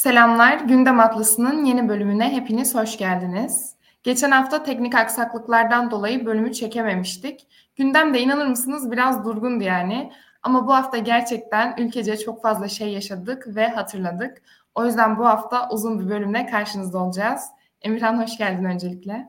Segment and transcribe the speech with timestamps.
[0.00, 3.74] Selamlar, Gündem Atlası'nın yeni bölümüne hepiniz hoş geldiniz.
[4.02, 7.46] Geçen hafta teknik aksaklıklardan dolayı bölümü çekememiştik.
[7.76, 10.12] Gündem de inanır mısınız biraz durgundu yani.
[10.42, 14.42] Ama bu hafta gerçekten ülkece çok fazla şey yaşadık ve hatırladık.
[14.74, 17.44] O yüzden bu hafta uzun bir bölümle karşınızda olacağız.
[17.82, 19.28] Emirhan hoş geldin öncelikle.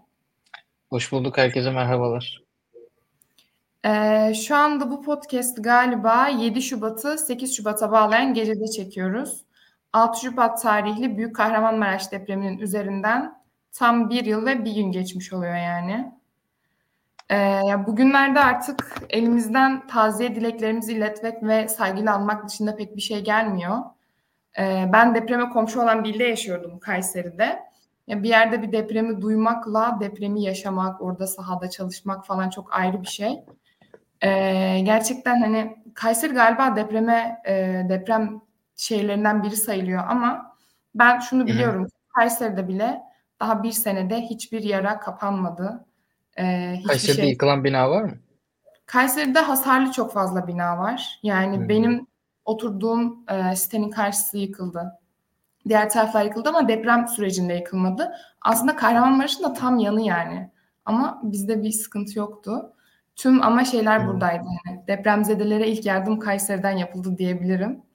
[0.90, 2.44] Hoş bulduk, herkese merhabalar.
[3.86, 9.46] Ee, şu anda bu podcast galiba 7 Şubat'ı 8 Şubat'a bağlayan gecede çekiyoruz.
[9.94, 13.42] 6 Şubat tarihli Büyük Kahramanmaraş depreminin üzerinden
[13.72, 16.12] tam bir yıl ve bir gün geçmiş oluyor yani.
[17.32, 23.78] Ee, bugünlerde artık elimizden taziye dileklerimizi iletmek ve saygıyla almak dışında pek bir şey gelmiyor.
[24.60, 27.60] Ee, ben depreme komşu olan bir ilde yaşıyordum Kayseri'de.
[28.08, 33.08] Yani bir yerde bir depremi duymakla depremi yaşamak, orada sahada çalışmak falan çok ayrı bir
[33.08, 33.44] şey.
[34.22, 38.42] Ee, gerçekten hani Kayseri galiba depreme e, deprem
[38.82, 40.56] şehirlerinden biri sayılıyor ama
[40.96, 41.82] ben şunu biliyorum.
[41.82, 41.90] Hı hı.
[42.16, 43.02] Kayseri'de bile
[43.40, 45.86] daha bir senede hiçbir yara kapanmadı.
[46.38, 47.30] Ee, Kayseri'de şey...
[47.30, 48.12] yıkılan bina var mı?
[48.86, 51.20] Kayseri'de hasarlı çok fazla bina var.
[51.24, 51.70] Yani hmm.
[51.70, 52.08] benim
[52.46, 55.00] oturduğum e, sitenin karşısı yıkıldı.
[55.70, 58.12] Diğer taraflar yıkıldı ama deprem sürecinde yıkılmadı.
[58.42, 60.52] Aslında Kahramanmaraş'ın da tam yanı yani.
[60.86, 62.74] Ama bizde bir sıkıntı yoktu.
[63.16, 64.08] Tüm ama şeyler hmm.
[64.08, 64.44] buradaydı.
[64.66, 67.91] Yani depremzedelere ilk yardım Kayseri'den yapıldı diyebilirim.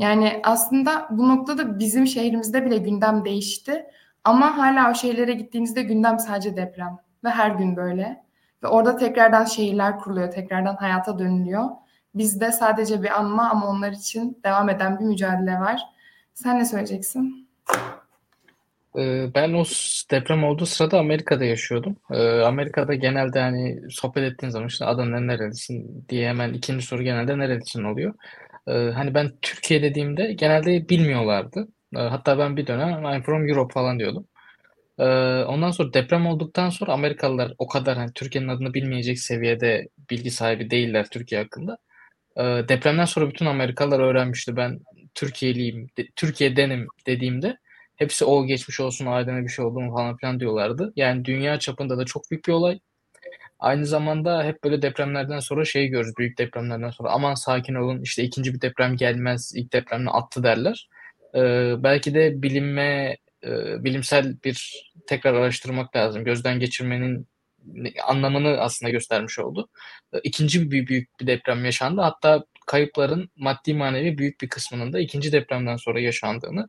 [0.00, 3.84] Yani aslında bu noktada bizim şehrimizde bile gündem değişti.
[4.24, 6.98] Ama hala o şehirlere gittiğinizde gündem sadece deprem.
[7.24, 8.24] Ve her gün böyle.
[8.62, 11.64] Ve orada tekrardan şehirler kuruluyor, tekrardan hayata dönülüyor.
[12.14, 15.80] Bizde sadece bir anma ama onlar için devam eden bir mücadele var.
[16.34, 17.48] Sen ne söyleyeceksin?
[18.98, 19.64] Ee, ben o
[20.10, 21.96] deprem olduğu sırada Amerika'da yaşıyordum.
[22.10, 27.38] Ee, Amerika'da genelde hani sohbet ettiğin zaman işte adın nerelisin diye hemen ikinci soru genelde
[27.38, 28.14] nerelisin oluyor.
[28.68, 31.68] Ee, hani ben Türkiye dediğimde genelde bilmiyorlardı.
[31.94, 34.26] Hatta ben bir dönem I'm from Europe falan diyordum.
[35.48, 40.70] Ondan sonra deprem olduktan sonra Amerikalılar o kadar hani Türkiye'nin adını bilmeyecek seviyede bilgi sahibi
[40.70, 41.78] değiller Türkiye hakkında.
[42.68, 44.80] Depremden sonra bütün Amerikalılar öğrenmişti ben
[45.14, 45.86] Türkiye'liyim,
[46.16, 47.56] Türkiye'denim dediğimde
[47.96, 50.92] hepsi o geçmiş olsun ailene bir şey oldu mu falan filan diyorlardı.
[50.96, 52.80] Yani dünya çapında da çok büyük bir olay.
[53.60, 58.22] Aynı zamanda hep böyle depremlerden sonra şey görürüz büyük depremlerden sonra aman sakin olun işte
[58.22, 60.88] ikinci bir deprem gelmez ilk depremle attı derler.
[61.34, 66.24] Ee, belki de bilinme e, bilimsel bir tekrar araştırmak lazım.
[66.24, 67.26] Gözden geçirmenin
[68.04, 69.68] anlamını aslında göstermiş oldu.
[70.24, 72.00] İkinci bir büyük bir deprem yaşandı.
[72.00, 76.68] Hatta kayıpların maddi manevi büyük bir kısmının da ikinci depremden sonra yaşandığını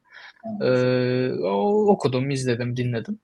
[0.61, 1.33] evet.
[1.41, 3.19] e, okudum, izledim, dinledim.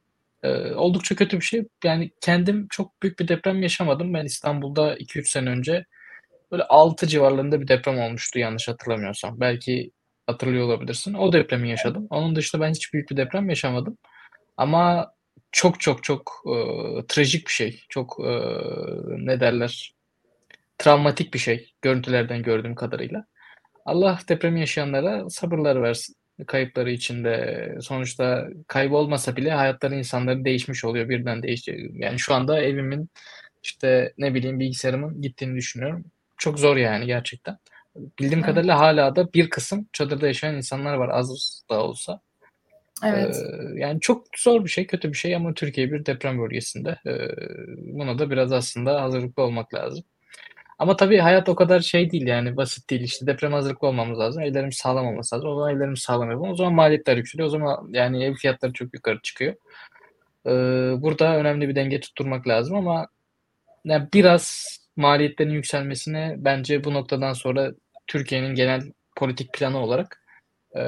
[0.48, 1.68] E, oldukça kötü bir şey.
[1.84, 4.14] Yani kendim çok büyük bir deprem yaşamadım.
[4.14, 5.86] Ben İstanbul'da 2-3 sene önce
[6.52, 9.40] böyle 6 civarlarında bir deprem olmuştu yanlış hatırlamıyorsam.
[9.40, 9.92] Belki
[10.28, 11.14] hatırlıyor olabilirsin.
[11.14, 12.08] O depremi yaşadım.
[12.10, 13.98] Onun dışında ben hiç büyük bir deprem yaşamadım.
[14.58, 15.12] Ama
[15.52, 16.54] çok çok çok e,
[17.08, 17.84] trajik bir şey.
[17.90, 18.32] Çok e,
[19.08, 19.96] ne derler?
[20.78, 21.74] Travmatik bir şey.
[21.82, 23.26] Görüntülerden gördüğüm kadarıyla.
[23.86, 26.16] Allah depremi yaşayanlara sabırlar versin.
[26.48, 31.10] Kayıpları içinde sonuçta kaybolmasa bile hayatları insanların değişmiş oluyor.
[31.10, 31.78] Birden değişiyor.
[31.94, 33.10] Yani şu anda evimin
[33.64, 36.06] işte ne bileyim bilgisayarımın gittiğini düşünüyorum.
[36.38, 37.58] Çok zor yani gerçekten.
[37.96, 38.46] Bildiğim evet.
[38.46, 42.22] kadarıyla hala da bir kısım çadırda yaşayan insanlar var az da olsa.
[43.04, 43.36] Evet.
[43.36, 46.98] Ee, yani çok zor bir şey, kötü bir şey ama Türkiye bir deprem bölgesinde.
[47.08, 47.30] Ee,
[47.78, 50.04] buna da biraz aslında hazırlıklı olmak lazım.
[50.80, 53.02] Ama tabii hayat o kadar şey değil yani basit değil.
[53.02, 54.44] İşte deprem hazırlıklı olmamız lazım.
[54.44, 55.50] Evlerimiz sağlam olması lazım.
[55.50, 56.52] O zaman evlerimiz sağlam yapalım.
[56.52, 57.48] O zaman maliyetler yükseliyor.
[57.48, 59.56] O zaman yani ev fiyatları çok yukarı çıkıyor.
[60.46, 60.52] Ee,
[61.02, 63.08] burada önemli bir denge tutturmak lazım ama
[63.86, 67.72] yani biraz maliyetlerin yükselmesine bence bu noktadan sonra
[68.08, 68.82] Türkiye'nin genel
[69.16, 70.22] politik planı olarak
[70.76, 70.82] e,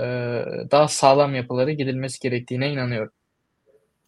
[0.72, 3.14] daha sağlam yapılara gidilmesi gerektiğine inanıyorum.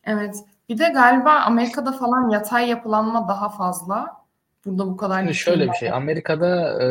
[0.03, 0.35] Evet.
[0.69, 4.20] Bir de galiba Amerika'da falan yatay yapılanma daha fazla.
[4.65, 5.21] Burada bu kadar.
[5.21, 5.91] Şimdi şöyle bir şey.
[5.91, 6.87] Amerika'da e,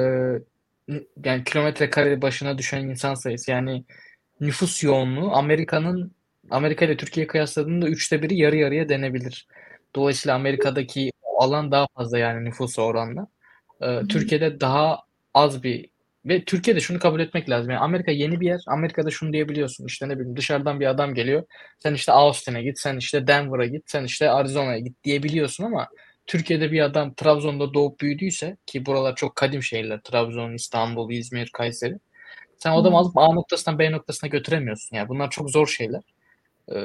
[1.25, 3.84] yani kilometre kare başına düşen insan sayısı yani
[4.40, 6.12] nüfus yoğunluğu Amerika'nın
[6.50, 9.46] Amerika ile Türkiye kıyasladığında üçte biri yarı yarıya denebilir.
[9.96, 13.26] Dolayısıyla Amerika'daki alan daha fazla yani nüfusa oranla.
[13.82, 14.99] Ee, Türkiye'de daha
[15.34, 15.90] az bir
[16.26, 17.70] ve Türkiye'de şunu kabul etmek lazım.
[17.70, 18.61] Yani Amerika yeni bir yer.
[18.66, 19.87] Amerika'da şunu diyebiliyorsun.
[19.87, 21.43] İşte ne bileyim dışarıdan bir adam geliyor.
[21.78, 25.88] Sen işte Austin'e git, sen işte Denver'a git, sen işte Arizona'ya git diyebiliyorsun ama
[26.31, 30.00] Türkiye'de bir adam Trabzon'da doğup büyüdüyse ki buralar çok kadim şehirler.
[30.00, 31.99] Trabzon, İstanbul, İzmir, Kayseri.
[32.59, 34.97] Sen o adamı alıp A noktasından B noktasına götüremiyorsun.
[34.97, 36.00] Yani bunlar çok zor şeyler.
[36.69, 36.79] Ee,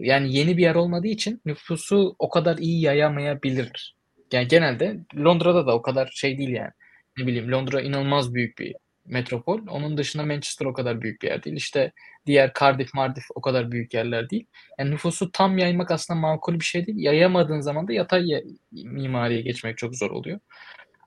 [0.00, 3.96] yani yeni bir yer olmadığı için nüfusu o kadar iyi yayamayabilir.
[4.32, 6.70] Yani genelde Londra'da da o kadar şey değil yani.
[7.18, 8.74] Ne bileyim Londra inanılmaz büyük bir
[9.06, 9.60] metropol.
[9.70, 11.56] Onun dışında Manchester o kadar büyük bir yer değil.
[11.56, 11.92] İşte
[12.26, 14.46] diğer Cardiff, Mardif o kadar büyük yerler değil.
[14.78, 16.98] Yani nüfusu tam yaymak aslında makul bir şey değil.
[16.98, 18.24] Yayamadığın zaman da yatay
[18.72, 20.40] mimariye geçmek çok zor oluyor.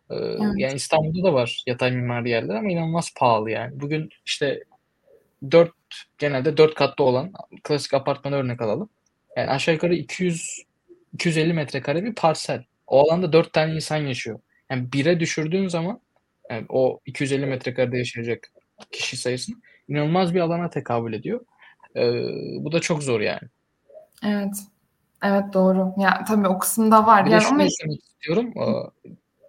[0.09, 0.53] Ee, evet.
[0.57, 3.79] Yani İstanbul'da da var yatay mimari yerler ama inanılmaz pahalı yani.
[3.79, 4.63] Bugün işte
[5.51, 5.71] 4
[6.17, 7.33] genelde 4 katlı olan
[7.63, 8.89] klasik apartmanı örnek alalım.
[9.37, 10.63] Yani aşağı yukarı 200
[11.13, 12.63] 250 metrekare bir parsel.
[12.87, 14.39] O alanda 4 tane insan yaşıyor.
[14.71, 16.01] Yani bire düşürdüğün zaman
[16.49, 18.51] yani o 250 metrekarede yaşayacak
[18.91, 19.55] kişi sayısını
[19.87, 21.39] inanılmaz bir alana tekabül ediyor.
[21.95, 22.23] Ee,
[22.59, 23.47] bu da çok zor yani.
[24.25, 24.55] Evet.
[25.23, 25.93] Evet doğru.
[25.97, 27.25] Ya tabii o kısımda var.
[27.25, 27.65] Bir yani de şunu ama...
[27.65, 28.53] istiyorum.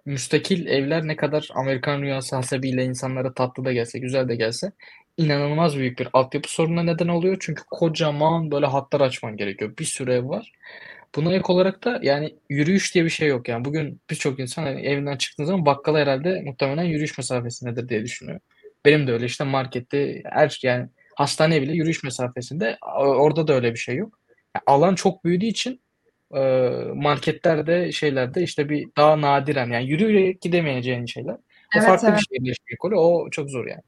[0.05, 4.71] müstakil evler ne kadar Amerikan rüyası hasebiyle insanlara tatlı da gelse, güzel de gelse
[5.17, 7.37] inanılmaz büyük bir altyapı sorununa neden oluyor.
[7.39, 9.77] Çünkü kocaman böyle hatlar açman gerekiyor.
[9.77, 10.51] Bir sürü ev var.
[11.15, 13.65] Buna ek olarak da yani yürüyüş diye bir şey yok yani.
[13.65, 18.39] Bugün birçok insan hani evinden çıktığı zaman bakkala herhalde muhtemelen yürüyüş mesafesindedir diye düşünüyor.
[18.85, 22.77] Benim de öyle işte markette her yani hastane bile yürüyüş mesafesinde.
[22.97, 24.19] Orada da öyle bir şey yok.
[24.55, 25.81] Yani alan çok büyüdüğü için
[26.35, 26.41] e,
[26.95, 31.33] marketlerde şeylerde işte bir daha nadiren yani yürüyerek gidemeyeceğin şeyler.
[31.33, 31.39] O
[31.75, 32.19] evet, farklı evet.
[32.19, 32.99] bir şey yaşamak.
[32.99, 33.81] O çok zor yani.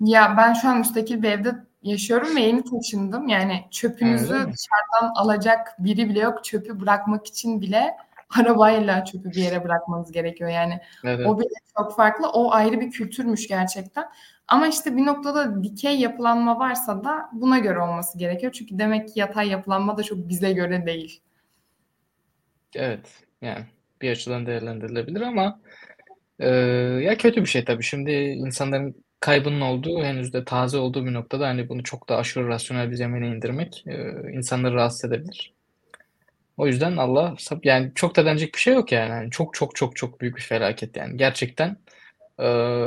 [0.00, 3.28] Ya ben şu an müstakil bir evde yaşıyorum ve yeni taşındım.
[3.28, 4.54] Yani çöpünüzü evet.
[4.54, 6.44] dışarıdan alacak biri bile yok.
[6.44, 7.96] Çöpü bırakmak için bile
[8.38, 10.50] arabayla çöpü bir yere bırakmanız gerekiyor.
[10.50, 11.26] Yani evet.
[11.26, 11.48] o bile
[11.78, 12.30] çok farklı.
[12.30, 14.04] O ayrı bir kültürmüş gerçekten.
[14.48, 18.52] Ama işte bir noktada dikey yapılanma varsa da buna göre olması gerekiyor.
[18.52, 21.20] Çünkü demek ki yatay yapılanma da çok bize göre değil.
[22.74, 23.24] Evet.
[23.42, 23.64] Yani
[24.02, 25.60] bir açıdan değerlendirilebilir ama
[26.38, 26.48] e,
[27.02, 27.82] ya kötü bir şey tabii.
[27.82, 32.48] Şimdi insanların kaybının olduğu, henüz de taze olduğu bir noktada hani bunu çok da aşırı
[32.48, 35.54] rasyonel bir zemine indirmek e, insanları rahatsız edebilir.
[36.60, 39.10] O yüzden Allah yani çok da denecek bir şey yok yani.
[39.10, 41.16] yani çok çok çok çok büyük bir felaket yani.
[41.16, 41.76] Gerçekten
[42.42, 42.86] e,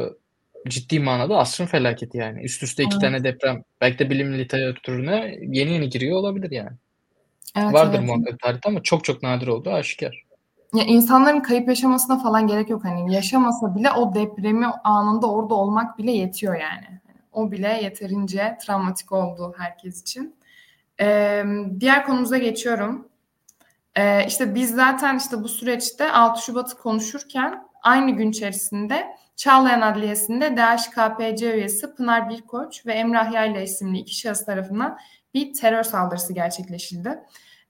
[0.67, 2.43] ciddi manada asrın felaketi yani.
[2.43, 3.01] Üst üste iki evet.
[3.01, 6.77] tane deprem belki de bilim literatürüne yeni yeni giriyor olabilir yani.
[7.57, 8.09] Evet, Vardır evet.
[8.09, 10.23] muhakkak tarihte ama çok çok nadir olduğu aşikar.
[10.73, 12.83] Ya insanların kayıp yaşamasına falan gerek yok.
[12.83, 16.99] Hani yaşamasa bile o depremi anında orada olmak bile yetiyor yani.
[17.31, 20.35] O bile yeterince travmatik oldu herkes için.
[21.01, 21.43] Ee,
[21.79, 23.07] diğer konumuza geçiyorum.
[23.95, 30.57] Ee, işte biz zaten işte bu süreçte 6 Şubat'ı konuşurken aynı gün içerisinde Çağlayan Adliyesi'nde
[30.57, 34.97] DHKPC üyesi Pınar Birkoç ve Emrah Yayla isimli iki şahıs tarafından
[35.33, 37.19] bir terör saldırısı gerçekleşildi.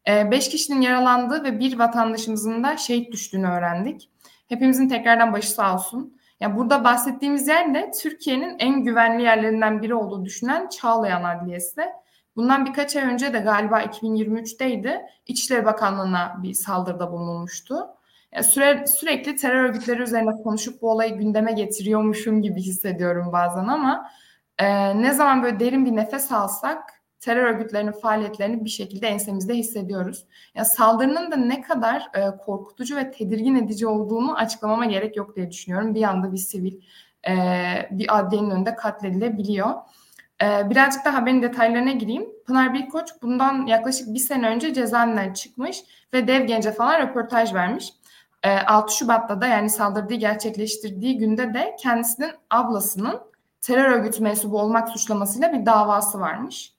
[0.07, 4.09] Ee, beş kişinin yaralandığı ve bir vatandaşımızın da şehit düştüğünü öğrendik.
[4.49, 6.17] Hepimizin tekrardan başı sağ olsun.
[6.39, 11.81] Ya burada bahsettiğimiz yer de Türkiye'nin en güvenli yerlerinden biri olduğu düşünen Çağlayan Adliyesi.
[12.35, 17.87] Bundan birkaç ay önce de galiba 2023'teydi İçişleri Bakanlığı'na bir saldırıda bulunulmuştu.
[18.31, 24.09] Yani süre, sürekli terör örgütleri üzerine konuşup bu olayı gündeme getiriyormuşum gibi hissediyorum bazen ama
[24.57, 30.25] e, ne zaman böyle derin bir nefes alsak terör örgütlerinin faaliyetlerini bir şekilde ensemizde hissediyoruz.
[30.55, 35.51] Ya saldırının da ne kadar e, korkutucu ve tedirgin edici olduğunu açıklamama gerek yok diye
[35.51, 35.95] düşünüyorum.
[35.95, 36.81] Bir anda bir sivil
[37.29, 37.33] e,
[37.91, 39.73] bir adliyenin önünde katledilebiliyor.
[40.43, 42.29] E, birazcık da haberin detaylarına gireyim.
[42.45, 47.93] Pınar Bilkoç bundan yaklaşık bir sene önce cezaevinden çıkmış ve Dev Gence falan röportaj vermiş.
[48.43, 53.21] E, 6 Şubat'ta da yani saldırıyı gerçekleştirdiği günde de kendisinin ablasının
[53.61, 56.73] terör örgütü mensubu olmak suçlamasıyla bir davası varmış.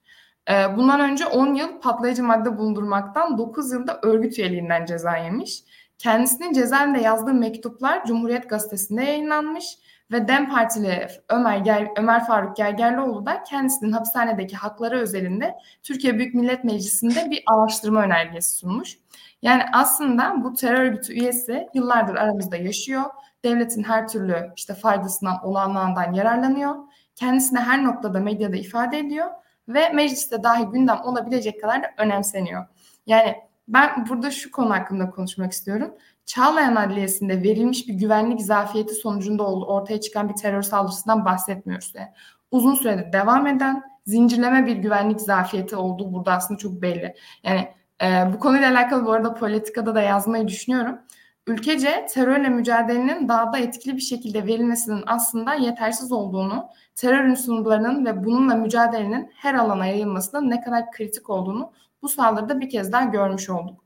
[0.50, 5.64] Ee, bundan önce 10 yıl patlayıcı madde bulundurmaktan 9 yılda örgüt üyeliğinden ceza yemiş.
[5.98, 9.78] Kendisinin cezaevinde yazdığı mektuplar Cumhuriyet Gazetesi'nde yayınlanmış
[10.14, 16.34] ve DEM Partili Ömer, Ger Ömer Faruk Gergerlioğlu da kendisinin hapishanedeki hakları özelinde Türkiye Büyük
[16.34, 18.98] Millet Meclisi'nde bir araştırma önergesi sunmuş.
[19.42, 23.02] Yani aslında bu terör örgütü üyesi yıllardır aramızda yaşıyor.
[23.44, 26.74] Devletin her türlü işte faydasından, olanlarından yararlanıyor.
[27.14, 29.26] Kendisine her noktada medyada ifade ediyor
[29.68, 32.66] ve mecliste dahi gündem olabilecek kadar da önemseniyor.
[33.06, 33.34] Yani
[33.68, 35.94] ben burada şu konu hakkında konuşmak istiyorum.
[36.26, 41.92] Çağlayan Adliyesi'nde verilmiş bir güvenlik zafiyeti sonucunda ortaya çıkan bir terör saldırısından bahsetmiyoruz.
[41.94, 42.08] Yani
[42.50, 47.14] uzun süredir devam eden zincirleme bir güvenlik zafiyeti olduğu burada aslında çok belli.
[47.42, 47.68] Yani
[48.02, 50.98] e, bu konuyla alakalı bu arada politikada da yazmayı düşünüyorum.
[51.46, 58.24] Ülkece terörle mücadelenin daha da etkili bir şekilde verilmesinin aslında yetersiz olduğunu terör unsurlarının ve
[58.24, 63.50] bununla mücadelenin her alana yayılmasının ne kadar kritik olduğunu bu saldırıda bir kez daha görmüş
[63.50, 63.83] olduk.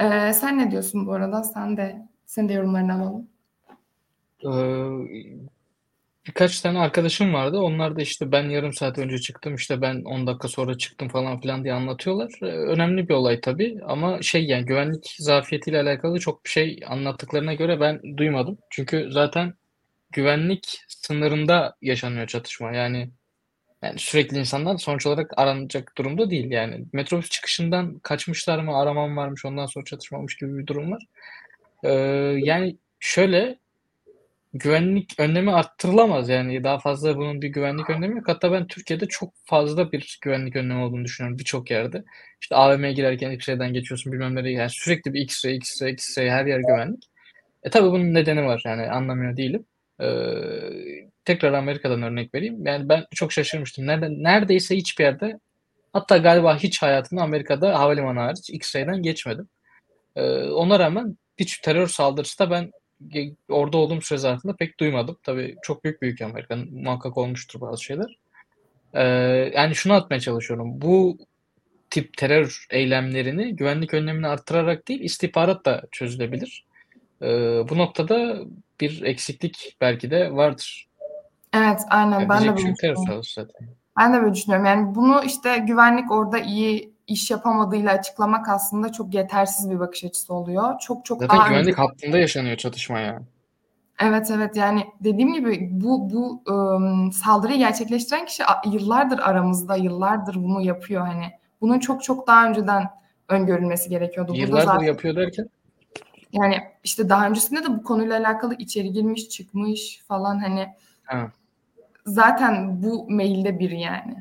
[0.00, 1.42] Ee, sen ne diyorsun bu arada?
[1.44, 3.28] Sen de sen de yorumlarını alalım.
[4.44, 4.48] Ee,
[6.26, 7.58] birkaç tane arkadaşım vardı.
[7.58, 11.40] Onlar da işte ben yarım saat önce çıktım, işte ben 10 dakika sonra çıktım falan
[11.40, 12.32] filan diye anlatıyorlar.
[12.42, 17.54] Ee, önemli bir olay tabii ama şey yani güvenlik zafiyetiyle alakalı çok bir şey anlattıklarına
[17.54, 18.58] göre ben duymadım.
[18.70, 19.54] Çünkü zaten
[20.12, 22.72] güvenlik sınırında yaşanıyor çatışma.
[22.72, 23.10] Yani
[23.84, 26.84] Yani sürekli insanlar sonuç olarak aranacak durumda değil yani.
[26.92, 31.06] Metrobüs çıkışından kaçmışlar mı, araman varmış, ondan sonra çatışma olmuş gibi bir durum var.
[31.84, 31.90] Ee,
[32.38, 33.58] yani şöyle
[34.54, 38.28] güvenlik önlemi arttırılamaz yani daha fazla bunun bir güvenlik önlemi yok.
[38.28, 42.04] Hatta ben Türkiye'de çok fazla bir güvenlik önlemi olduğunu düşünüyorum birçok yerde.
[42.40, 46.58] İşte AVM'ye girerken X-ray'den geçiyorsun bilmem nereye yani sürekli bir X-ray, X-ray, X-ray her yer
[46.60, 47.04] güvenlik.
[47.62, 49.66] E tabi bunun nedeni var yani anlamıyor değilim.
[50.00, 50.06] Ee,
[51.24, 52.66] tekrar Amerika'dan örnek vereyim.
[52.66, 53.86] Yani ben çok şaşırmıştım.
[53.86, 55.38] Nerede, neredeyse hiçbir yerde
[55.92, 59.48] hatta galiba hiç hayatımda Amerika'da havalimanı hariç X-ray'den geçmedim.
[60.16, 62.72] Ee, ona rağmen hiç terör saldırısı da ben
[63.48, 65.18] orada olduğum süre zarfında pek duymadım.
[65.22, 66.56] Tabii çok büyük bir ülke Amerika.
[66.70, 68.18] Muhakkak olmuştur bazı şeyler.
[68.94, 69.02] Ee,
[69.54, 70.80] yani şunu atmaya çalışıyorum.
[70.80, 71.18] Bu
[71.90, 76.64] tip terör eylemlerini güvenlik önlemini arttırarak değil istihbarat da çözülebilir.
[77.22, 77.28] Ee,
[77.68, 78.38] bu noktada
[78.80, 80.86] bir eksiklik belki de vardır.
[81.54, 83.22] Evet aynen yani ben de böyle düşünüyorum.
[83.98, 84.66] Ben de böyle düşünüyorum.
[84.66, 90.34] Yani bunu işte güvenlik orada iyi iş yapamadığıyla açıklamak aslında çok yetersiz bir bakış açısı
[90.34, 90.78] oluyor.
[90.78, 93.22] Çok çok Zaten güvenlik hattında yaşanıyor çatışma ya.
[93.98, 100.60] Evet evet yani dediğim gibi bu bu ıı, saldırıyı gerçekleştiren kişi yıllardır aramızda, yıllardır bunu
[100.60, 101.24] yapıyor hani.
[101.60, 102.84] Bunun çok çok daha önceden
[103.28, 104.34] öngörülmesi gerekiyordu.
[104.34, 105.48] Yıllardır zaten, yapıyor derken?
[106.32, 110.66] Yani işte daha öncesinde de bu konuyla alakalı içeri girmiş, çıkmış falan hani.
[111.04, 111.32] Ha.
[112.06, 114.14] Zaten bu mailde biri yani.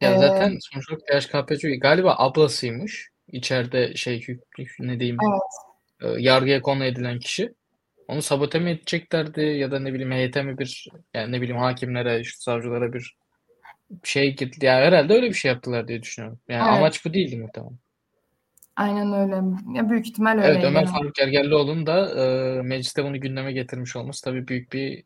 [0.00, 3.08] Ya ee, zaten sonuç olarak DHKPC galiba ablasıymış.
[3.32, 4.26] İçeride şey
[4.78, 6.16] ne diyeyim evet.
[6.16, 7.54] E, yargıya konu edilen kişi.
[8.08, 12.20] Onu sabote mi edeceklerdi ya da ne bileyim heyete mi bir yani ne bileyim hakimlere,
[12.20, 13.16] işte savcılara bir
[14.04, 14.66] şey gitti.
[14.66, 16.40] Ya herhalde öyle bir şey yaptılar diye düşünüyorum.
[16.48, 16.78] Yani evet.
[16.78, 17.78] amaç bu değildi muhtemelen.
[18.76, 19.42] Aynen öyle.
[19.78, 20.46] Ya büyük ihtimal öyle.
[20.46, 25.04] Evet Ömer Faruk Gergerlioğlu'nun da e, mecliste bunu gündeme getirmiş olması tabii büyük bir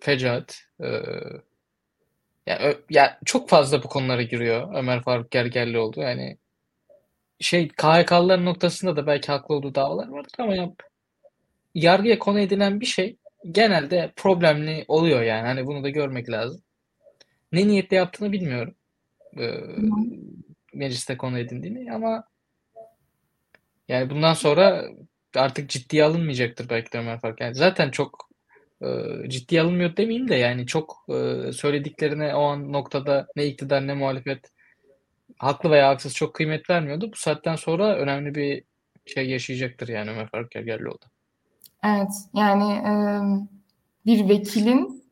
[0.00, 0.62] fecaat.
[0.80, 0.86] E,
[2.46, 6.00] ya, ya çok fazla bu konulara giriyor Ömer Faruk Gergerlioğlu.
[6.00, 6.38] Yani
[7.40, 10.72] şey KHK'lıların noktasında da belki haklı olduğu davalar vardır ama ya,
[11.74, 13.16] yargıya konu edilen bir şey
[13.50, 15.46] genelde problemli oluyor yani.
[15.46, 16.62] Hani bunu da görmek lazım.
[17.52, 18.74] Ne niyetle yaptığını bilmiyorum.
[19.38, 19.60] Ee,
[20.74, 22.24] mecliste konu edindiğini ama
[23.88, 24.84] yani bundan sonra
[25.36, 27.40] artık ciddiye alınmayacaktır belki de Ömer Faruk.
[27.40, 28.29] Yani zaten çok
[29.28, 34.50] ciddiye alınmıyor demeyeyim de yani çok e, söylediklerine o an noktada ne iktidar ne muhalefet
[35.38, 37.12] haklı veya haksız çok kıymet vermiyordu.
[37.12, 38.64] Bu saatten sonra önemli bir
[39.06, 40.98] şey yaşayacaktır yani Ömer Faruk Gergerlioğlu.
[41.84, 42.92] Evet yani e,
[44.06, 45.04] bir vekilin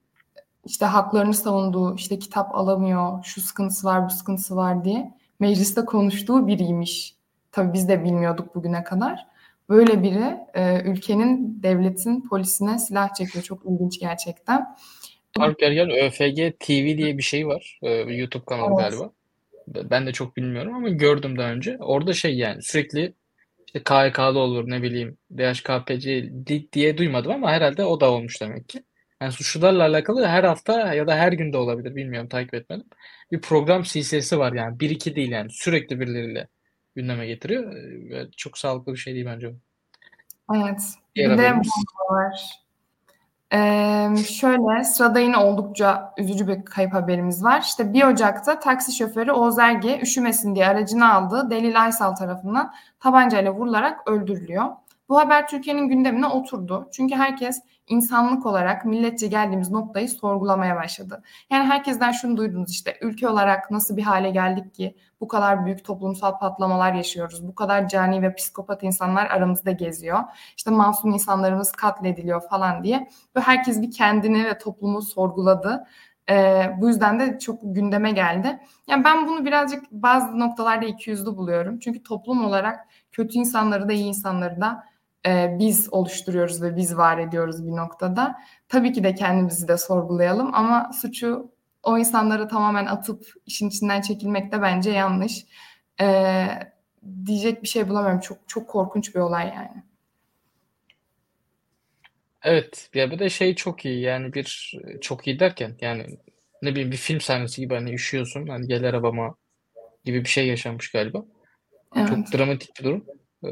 [0.65, 6.47] işte haklarını savunduğu işte kitap alamıyor şu sıkıntısı var bu sıkıntısı var diye mecliste konuştuğu
[6.47, 7.17] biriymiş.
[7.53, 9.27] Tabii biz de bilmiyorduk bugüne kadar.
[9.69, 13.45] Böyle biri e, ülkenin, devletin polisine silah çekiyor.
[13.45, 14.67] Çok ilginç gerçekten.
[15.37, 17.79] Faruk Gergen ÖFG TV diye bir şey var.
[17.83, 18.91] Ee, YouTube kanalı evet.
[18.91, 19.13] galiba.
[19.91, 21.77] Ben de çok bilmiyorum ama gördüm daha önce.
[21.81, 23.15] Orada şey yani sürekli
[23.67, 26.31] işte KHK'lı olur ne bileyim DHKPC
[26.73, 28.83] diye duymadım ama herhalde o da olmuş demek ki.
[29.23, 32.87] Yani suçlularla alakalı her hafta ya da her günde olabilir bilmiyorum takip etmedim.
[33.33, 36.49] Bir program silsilesi var yani bir iki değil yani sürekli birileriyle
[36.95, 37.73] gündeme getiriyor.
[38.11, 39.57] Ve çok sağlıklı bir şey değil bence bu.
[40.57, 40.81] Evet.
[41.17, 42.61] Bir de bu var.
[43.53, 47.61] Ee, şöyle sırada yine oldukça üzücü bir kayıp haberimiz var.
[47.61, 53.55] İşte 1 Ocak'ta taksi şoförü Oğuz Erge üşümesin diye aracını aldığı Delil Aysal tarafından tabancayla
[53.55, 54.65] vurularak öldürülüyor.
[55.09, 56.89] Bu haber Türkiye'nin gündemine oturdu.
[56.93, 61.23] Çünkü herkes insanlık olarak milletçe geldiğimiz noktayı sorgulamaya başladı.
[61.51, 65.85] Yani herkesten şunu duydunuz işte ülke olarak nasıl bir hale geldik ki bu kadar büyük
[65.85, 67.49] toplumsal patlamalar yaşıyoruz.
[67.49, 70.21] Bu kadar cani ve psikopat insanlar aramızda geziyor.
[70.57, 73.09] İşte masum insanlarımız katlediliyor falan diye.
[73.37, 75.87] Ve herkes bir kendini ve toplumu sorguladı.
[76.31, 78.61] Ee, bu yüzden de çok gündeme geldi.
[78.89, 81.79] Yani ben bunu birazcık bazı noktalarda ikiyüzlü buluyorum.
[81.79, 84.85] Çünkü toplum olarak kötü insanları da iyi insanları da
[85.27, 88.39] e, biz oluşturuyoruz ve biz var ediyoruz bir noktada.
[88.69, 91.51] Tabii ki de kendimizi de sorgulayalım ama suçu
[91.83, 95.47] o insanları tamamen atıp işin içinden çekilmek de bence yanlış.
[96.01, 96.47] E,
[97.27, 98.21] diyecek bir şey bulamıyorum.
[98.21, 99.83] Çok çok korkunç bir olay yani.
[102.43, 106.19] Evet ya bir de şey çok iyi yani bir çok iyi derken yani
[106.63, 109.35] ne bileyim bir film sahnesi gibi hani üşüyorsun hani gel arabama
[110.05, 111.25] gibi bir şey yaşanmış galiba.
[111.97, 112.09] Evet.
[112.09, 113.05] Çok dramatik bir durum.
[113.45, 113.49] Ee,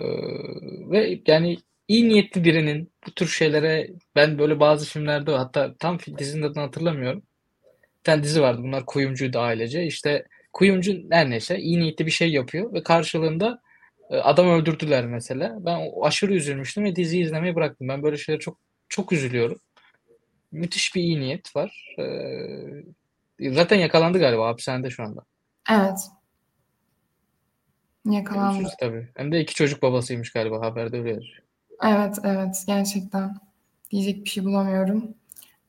[0.91, 6.43] ve yani iyi niyetli birinin bu tür şeylere ben böyle bazı filmlerde hatta tam dizinin
[6.43, 7.23] adını hatırlamıyorum.
[7.99, 9.87] Bir tane dizi vardı bunlar kuyumcuydu ailece.
[9.87, 13.61] İşte kuyumcu her neyse iyi niyetli bir şey yapıyor ve karşılığında
[14.11, 15.57] e, adam öldürdüler mesela.
[15.61, 17.89] Ben aşırı üzülmüştüm ve diziyi izlemeyi bıraktım.
[17.89, 19.59] Ben böyle şeylere çok çok üzülüyorum.
[20.53, 21.95] Müthiş bir iyi niyet var.
[21.99, 25.21] Ee, Zaten yakalandı galiba hapishanede şu anda.
[25.71, 25.99] Evet.
[28.07, 28.53] Yakalandı.
[28.53, 29.09] Görüşürüz tabii.
[29.17, 31.39] Hem de iki çocuk babasıymış galiba haberde öyle yazıyor.
[31.83, 33.37] Evet evet gerçekten.
[33.91, 35.15] Diyecek bir şey bulamıyorum.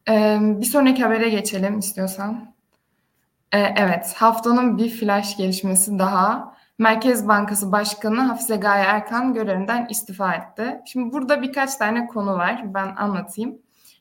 [0.09, 2.53] Ee, bir sonraki habere geçelim istiyorsan.
[3.53, 6.57] Ee, evet haftanın bir flash gelişmesi daha.
[6.77, 10.81] Merkez Bankası Başkanı Hafize Gaye Erkan görevinden istifa etti.
[10.85, 12.73] Şimdi burada birkaç tane konu var.
[12.73, 13.57] Ben anlatayım.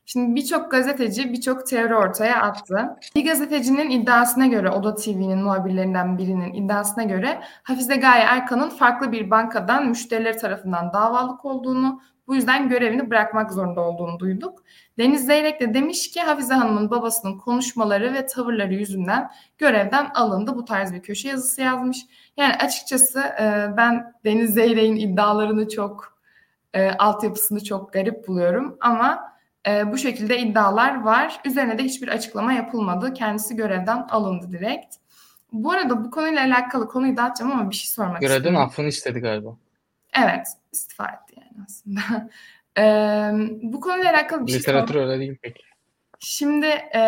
[0.09, 2.97] Şimdi birçok gazeteci birçok teori ortaya attı.
[3.15, 9.31] Bir gazetecinin iddiasına göre, Oda TV'nin muhabirlerinden birinin iddiasına göre Hafize Gaye Erkan'ın farklı bir
[9.31, 14.63] bankadan müşterileri tarafından davalık olduğunu, bu yüzden görevini bırakmak zorunda olduğunu duyduk.
[14.99, 20.57] Deniz Zeyrek de demiş ki Hafize Hanım'ın babasının konuşmaları ve tavırları yüzünden görevden alındı.
[20.57, 21.99] Bu tarz bir köşe yazısı yazmış.
[22.37, 23.23] Yani açıkçası
[23.77, 26.19] ben Deniz Zeyrek'in iddialarını çok,
[26.99, 29.36] altyapısını çok garip buluyorum ama
[29.67, 31.41] e, bu şekilde iddialar var.
[31.45, 33.15] Üzerine de hiçbir açıklama yapılmadı.
[33.15, 34.95] Kendisi görevden alındı direkt.
[35.53, 38.55] Bu arada bu konuyla alakalı konuyu dağıtacağım ama bir şey sormak Görevden istiyorum.
[38.55, 39.57] Görevden affını istedi galiba.
[40.15, 42.31] Evet, istifa etti yani aslında.
[42.79, 42.83] e,
[43.63, 45.63] bu konuyla alakalı bir şey Literatür öyle değil peki.
[46.19, 47.01] Şimdi e,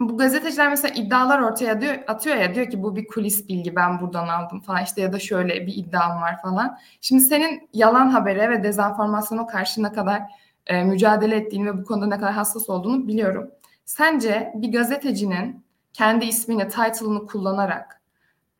[0.00, 4.00] bu gazeteciler mesela iddialar ortaya diyor, atıyor ya diyor ki bu bir kulis bilgi ben
[4.00, 6.78] buradan aldım falan işte ya da şöyle bir iddiam var falan.
[7.00, 10.22] Şimdi senin yalan habere ve dezenformasyona karşı ne kadar
[10.68, 13.50] e, mücadele ettiğini ve bu konuda ne kadar hassas olduğunu biliyorum.
[13.84, 18.02] Sence bir gazetecinin kendi ismini, title'ını kullanarak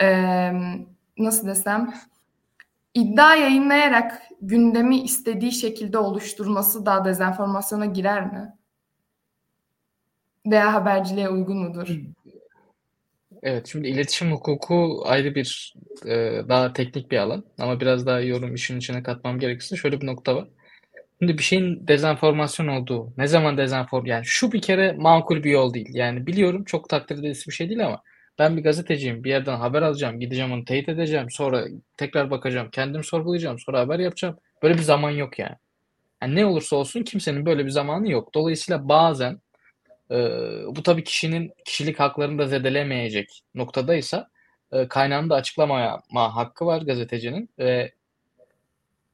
[0.03, 0.51] e,
[1.19, 1.95] nasıl desem
[2.95, 8.55] iddia yayınlayarak gündemi istediği şekilde oluşturması daha dezenformasyona girer mi?
[10.47, 11.89] Veya haberciliğe uygun mudur?
[13.43, 15.75] Evet, şimdi iletişim hukuku ayrı bir
[16.07, 20.07] e, daha teknik bir alan ama biraz daha yorum işin içine katmam gerekirse şöyle bir
[20.07, 20.49] nokta var.
[21.21, 25.75] Şimdi bir şeyin dezenformasyon olduğu, ne zaman dezenform yani şu bir kere makul bir yol
[25.75, 25.89] değil.
[25.93, 28.03] Yani biliyorum çok takdir edilisi bir şey değil ama
[28.39, 29.25] ben bir gazeteciyim.
[29.25, 31.31] Bir yerden haber alacağım, gideceğim onu teyit edeceğim.
[31.31, 31.65] Sonra
[31.97, 34.37] tekrar bakacağım, kendim sorgulayacağım, sonra haber yapacağım.
[34.63, 35.57] Böyle bir zaman yok yani.
[36.23, 38.35] yani ne olursa olsun kimsenin böyle bir zamanı yok.
[38.35, 39.41] Dolayısıyla bazen
[40.11, 40.17] e,
[40.67, 44.29] bu tabii kişinin kişilik haklarını da zedelemeyecek noktadaysa
[44.73, 47.93] e, kaynağını açıklamaya hakkı var gazetecinin ve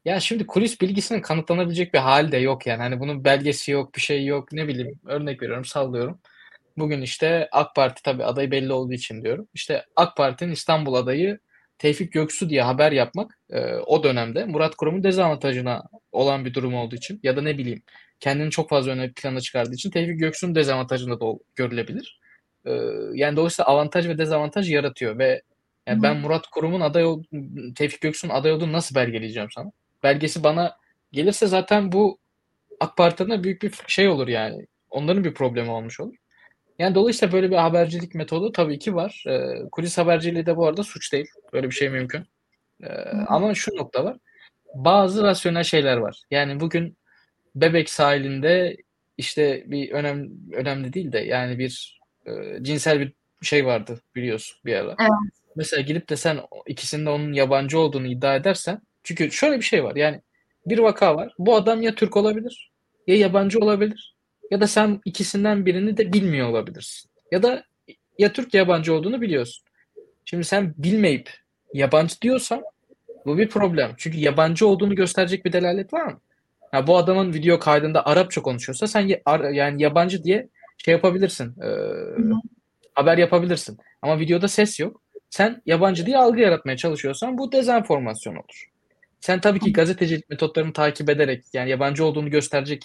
[0.05, 2.83] ya şimdi kulis bilgisinin kanıtlanabilecek bir hali de yok yani.
[2.83, 4.53] Hani bunun belgesi yok, bir şey yok.
[4.53, 6.21] Ne bileyim örnek veriyorum, sallıyorum.
[6.79, 9.49] Bugün işte AK Parti tabii adayı belli olduğu için diyorum.
[9.55, 11.38] İşte AK Parti'nin İstanbul adayı
[11.79, 16.97] Tevfik Göksu diye haber yapmak e, o dönemde Murat Kurum'un dezavantajına olan bir durum olduğu
[16.97, 17.83] için ya da ne bileyim
[18.21, 22.21] kendini çok fazla öne plana çıkardığı için Tevfik Göksu'nun dezavantajında da görülebilir.
[22.67, 22.73] E,
[23.14, 25.43] yani dolayısıyla avantaj ve dezavantaj yaratıyor ve
[25.88, 27.05] yani ben Murat Kurum'un aday
[27.75, 29.73] Tevfik Göksu'nun aday olduğunu nasıl belgeleyeceğim sana?
[30.05, 30.77] Belgesi bana
[31.12, 32.19] gelirse zaten bu
[32.81, 34.67] AK Parti'nin büyük bir şey olur yani.
[34.90, 36.14] Onların bir problemi olmuş olur.
[36.79, 39.25] Yani dolayısıyla böyle bir habercilik metodu tabii ki var.
[39.29, 41.27] E, kulis haberciliği de bu arada suç değil.
[41.53, 42.27] Böyle bir şey mümkün.
[42.83, 42.88] E,
[43.27, 44.17] ama şu nokta var.
[44.75, 46.23] Bazı rasyonel şeyler var.
[46.31, 46.97] Yani bugün
[47.55, 48.77] Bebek sahilinde
[49.19, 53.12] işte bir önemli önemli değil de yani bir e, cinsel bir
[53.43, 54.97] şey vardı biliyorsun bir ara.
[55.01, 55.11] Evet.
[55.57, 59.97] Mesela gidip de sen ikisinde onun yabancı olduğunu iddia edersen çünkü şöyle bir şey var
[59.97, 60.21] yani
[60.67, 61.35] bir vaka var.
[61.38, 62.73] Bu adam ya Türk olabilir
[63.07, 64.14] ya yabancı olabilir
[64.51, 67.11] ya da sen ikisinden birini de bilmiyor olabilirsin.
[67.33, 67.64] Ya da
[68.19, 69.64] ya Türk ya yabancı olduğunu biliyorsun.
[70.25, 71.31] Şimdi sen bilmeyip
[71.73, 72.62] yabancı diyorsan
[73.27, 73.95] bu bir problem.
[73.97, 76.21] Çünkü yabancı olduğunu gösterecek bir delalet var mı?
[76.71, 79.11] Ha, bu adamın video kaydında Arapça konuşuyorsa sen
[79.53, 81.62] yani yabancı diye şey yapabilirsin.
[81.62, 81.69] E,
[82.95, 83.79] haber yapabilirsin.
[84.03, 85.03] Ama videoda ses yok.
[85.31, 88.74] Sen yabancı diye algı yaratmaya çalışıyorsan bu dezenformasyon olur.
[89.25, 92.85] Sen tabii ki gazetecilik metotlarını takip ederek yani yabancı olduğunu gösterecek.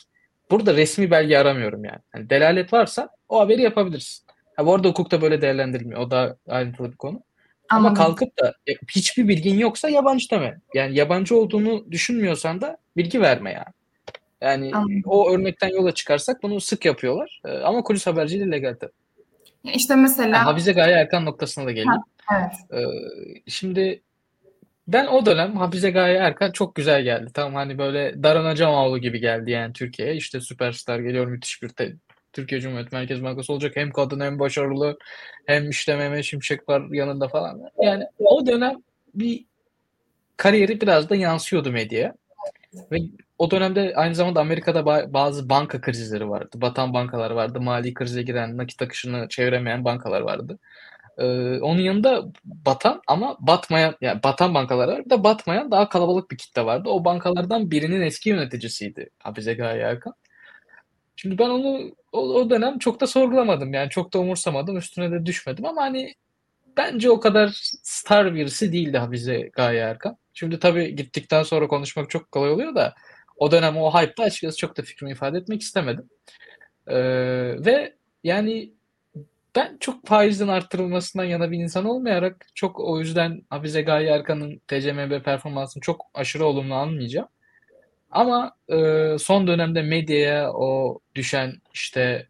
[0.51, 1.99] Burada resmi belge aramıyorum yani.
[2.15, 4.25] yani delalet varsa o haberi yapabilirsin.
[4.55, 6.01] Ha, bu arada hukukta böyle değerlendirilmiyor.
[6.01, 7.21] O da ayrıntılı bir konu.
[7.69, 7.85] Anladım.
[7.85, 8.53] Ama kalkıp da
[8.95, 10.59] hiçbir bilgin yoksa yabancı deme.
[10.73, 13.73] Yani yabancı olduğunu düşünmüyorsan da bilgi verme yani.
[14.41, 15.01] Yani Anladım.
[15.05, 17.41] o örnekten yola çıkarsak bunu sık yapıyorlar.
[17.45, 18.91] Ee, ama kulis haberciliği legal tabii.
[19.63, 20.37] İşte mesela...
[20.37, 21.71] Yani Hafize Gaye Erkan noktasına da.
[21.85, 22.01] Ha,
[22.71, 22.83] evet.
[22.83, 24.01] Ee, şimdi
[24.93, 27.31] ben o dönem Hafize Gaye Erkan çok güzel geldi.
[27.33, 30.15] Tam hani böyle Daran Acemoğlu gibi geldi yani Türkiye'ye.
[30.15, 31.95] İşte süperstar geliyor müthiş bir te-
[32.33, 33.75] Türkiye Cumhuriyet Merkez Bankası olacak.
[33.75, 34.97] Hem kadın hem başarılı
[35.45, 37.61] hem işte Mehmet Şimşek var yanında falan.
[37.81, 38.75] Yani o dönem
[39.15, 39.45] bir
[40.37, 42.15] kariyeri biraz da yansıyordu medyaya.
[42.91, 42.97] Ve
[43.37, 46.49] o dönemde aynı zamanda Amerika'da bazı banka krizleri vardı.
[46.55, 47.61] Batan bankalar vardı.
[47.61, 50.59] Mali krize giren, nakit akışını çeviremeyen bankalar vardı.
[51.19, 55.05] Ee, onun yanında batan ama batmayan yani batan bankalar var.
[55.05, 56.89] Bir de batmayan daha kalabalık bir kitle vardı.
[56.89, 60.13] O bankalardan birinin eski yöneticisiydi Hafize Gaye Erkan.
[61.15, 63.73] Şimdi ben onu o, o dönem çok da sorgulamadım.
[63.73, 64.77] Yani çok da umursamadım.
[64.77, 66.13] Üstüne de düşmedim ama hani
[66.77, 67.49] bence o kadar
[67.83, 70.17] star birisi değildi Hafize Gaye Erkan.
[70.33, 72.95] Şimdi tabii gittikten sonra konuşmak çok kolay oluyor da
[73.37, 76.09] o dönem o hype'da açıkçası çok da fikrimi ifade etmek istemedim.
[76.87, 76.95] Ee,
[77.65, 78.73] ve yani
[79.55, 85.23] ben çok faizin arttırılmasından yana bir insan olmayarak çok o yüzden Hafize Gaye Erkan'ın TCMB
[85.23, 87.27] performansını çok aşırı olumlu almayacağım.
[88.11, 92.27] Ama e, son dönemde medyaya o düşen işte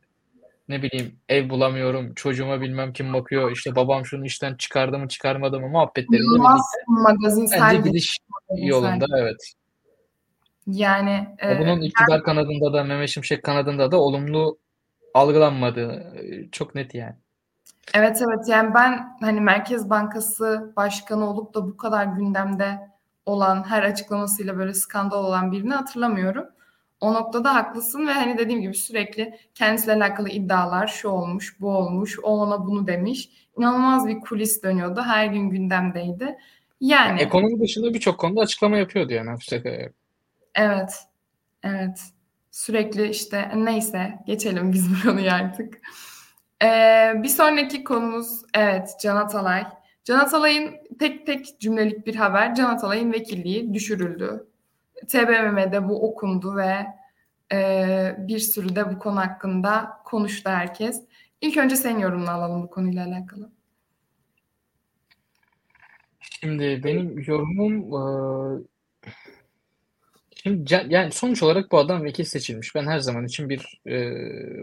[0.70, 5.60] ne bileyim ev bulamıyorum, çocuğuma bilmem kim bakıyor, işte babam şunu işten çıkardı mı çıkarmadı
[5.60, 6.62] mı muhabbetleriyle İnanılmaz
[7.38, 8.18] birlikte bence gidiş
[8.58, 9.54] yolunda evet.
[10.68, 14.58] Yani Ya e, bunun iktidar kanadında da Mehmet Şimşek kanadında da olumlu
[15.20, 17.16] algılanmadığı e, çok net yani.
[17.94, 22.90] evet evet yani ben hani Merkez Bankası Başkanı olup da bu kadar gündemde
[23.26, 26.46] olan her açıklamasıyla böyle skandal olan birini hatırlamıyorum.
[27.02, 32.20] O noktada haklısın ve hani dediğim gibi sürekli kendisiyle alakalı iddialar şu olmuş, bu olmuş,
[32.24, 33.30] o ona bunu demiş.
[33.58, 35.02] İnanılmaz bir kulis dönüyordu.
[35.02, 36.38] Her gün gündemdeydi.
[36.82, 39.30] Ya Yani ekonomi dışında birçok konuda açıklama yapıyordu yani
[40.56, 40.94] evet,
[41.64, 42.00] evet.
[42.52, 45.82] Sürekli işte neyse geçelim biz bu konuyu artık.
[46.64, 49.66] Ee, bir sonraki konumuz evet Can Atalay.
[50.04, 52.56] Can Atalay'ın tek tek cümlelik bir haber.
[52.56, 54.48] Can Atalay'ın vekilliği düşürüldü.
[55.08, 56.88] TBMM'de bu okundu ve
[57.54, 61.04] e, bir sürü de bu konu hakkında konuştu herkes.
[61.42, 63.52] İlk önce senin yorumunu alalım bu konuyla alakalı.
[66.20, 68.02] Şimdi benim yorumum e,
[70.44, 72.76] şimdi yani sonuç olarak bu adam vekil seçilmiş.
[72.76, 74.12] Ben her zaman için bir e,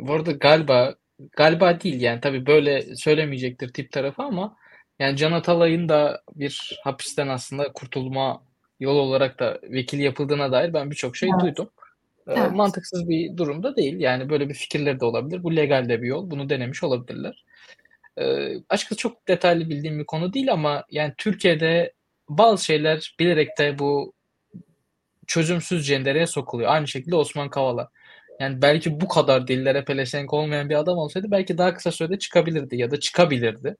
[0.06, 0.94] bu arada galiba
[1.32, 4.56] galiba değil yani tabii böyle söylemeyecektir tip tarafı ama
[4.98, 8.42] yani Can Atalay'ın da bir hapisten aslında kurtulma
[8.80, 11.42] yolu olarak da vekil yapıldığına dair ben birçok şey Evet.
[11.42, 11.70] duydum.
[12.28, 12.52] E, Evet.
[12.52, 14.00] mantıksız bir durumda değil.
[14.00, 15.42] Yani böyle bir fikirleri de olabilir.
[15.42, 16.30] Bu legal de bir yol.
[16.30, 17.44] Bunu denemiş olabilirler.
[18.18, 21.92] E, açıkçası çok detaylı bildiğim bir konu değil ama yani Türkiye'de
[22.28, 24.12] bazı şeyler bilerek de bu
[25.26, 26.70] çözümsüz cendereye sokuluyor.
[26.70, 27.90] Aynı şekilde Osman Kavala.
[28.40, 32.76] Yani belki bu kadar dillere pelesenk olmayan bir adam olsaydı belki daha kısa sürede çıkabilirdi
[32.76, 33.76] ya da çıkabilirdi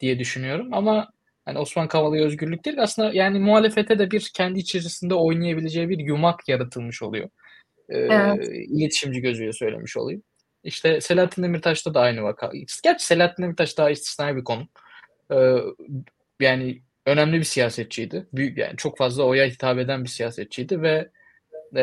[0.00, 0.68] diye düşünüyorum.
[0.72, 1.10] Ama
[1.44, 6.48] hani Osman Kavala'ya özgürlük değil aslında yani muhalefete de bir kendi içerisinde oynayabileceği bir yumak
[6.48, 7.28] yaratılmış oluyor.
[7.88, 8.48] Ee, Evet.
[8.52, 10.22] iletişimci gözüyle söylemiş olayım.
[10.64, 12.52] İşte Selahattin Demirtaş'ta da aynı vaka.
[12.84, 14.68] Gerçi Selahattin Demirtaş daha istisnai bir konu.
[15.32, 15.56] Ee,
[16.40, 18.26] yani önemli bir siyasetçiydi.
[18.32, 21.10] Büyük yani çok fazla oya hitap eden bir siyasetçiydi ve
[21.76, 21.82] e,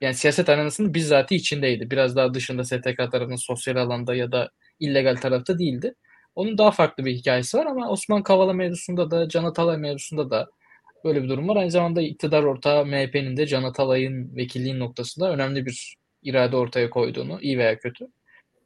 [0.00, 1.90] yani siyaset arenasının bizzat içindeydi.
[1.90, 4.50] Biraz daha dışında STK tarafının sosyal alanda ya da
[4.80, 5.94] illegal tarafta değildi.
[6.34, 10.50] Onun daha farklı bir hikayesi var ama Osman Kavala mevzusunda da Can Atalay mevzusunda da
[11.04, 11.56] böyle bir durum var.
[11.56, 17.40] Aynı zamanda iktidar ortağı MHP'nin de Can Atalay'ın vekilliğin noktasında önemli bir irade ortaya koyduğunu
[17.40, 18.06] iyi veya kötü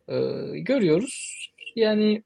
[0.08, 0.14] e,
[0.58, 1.46] görüyoruz.
[1.76, 2.22] Yani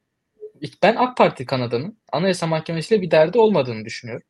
[0.82, 4.26] ben AK Parti kanadının Anayasa Mahkemesi'yle bir derdi olmadığını düşünüyorum.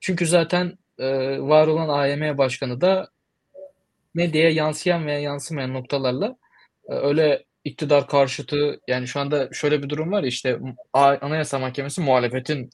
[0.00, 1.06] Çünkü zaten e,
[1.40, 3.08] var olan AYM Başkanı da
[4.14, 6.36] medyaya yansıyan veya yansımayan noktalarla
[6.88, 10.58] e, öyle iktidar karşıtı yani şu anda şöyle bir durum var işte
[10.92, 12.70] Anayasa Mahkemesi muhalefetin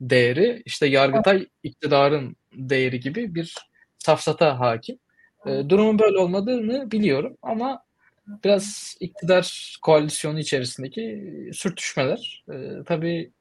[0.00, 3.54] değeri işte Yargıtay iktidarın değeri gibi bir
[3.98, 4.98] safsata hakim.
[5.46, 7.82] E, durumun böyle olmadığını biliyorum ama
[8.26, 13.32] biraz iktidar koalisyonu içerisindeki sürtüşmeler e, tabii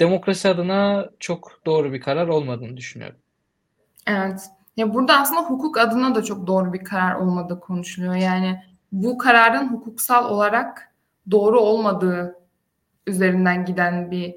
[0.00, 3.18] demokrasi adına çok doğru bir karar olmadığını düşünüyorum.
[4.06, 4.40] Evet.
[4.76, 8.14] Ya burada aslında hukuk adına da çok doğru bir karar olmadığı konuşuluyor.
[8.14, 10.94] Yani bu kararın hukuksal olarak
[11.30, 12.38] doğru olmadığı
[13.06, 14.34] üzerinden giden bir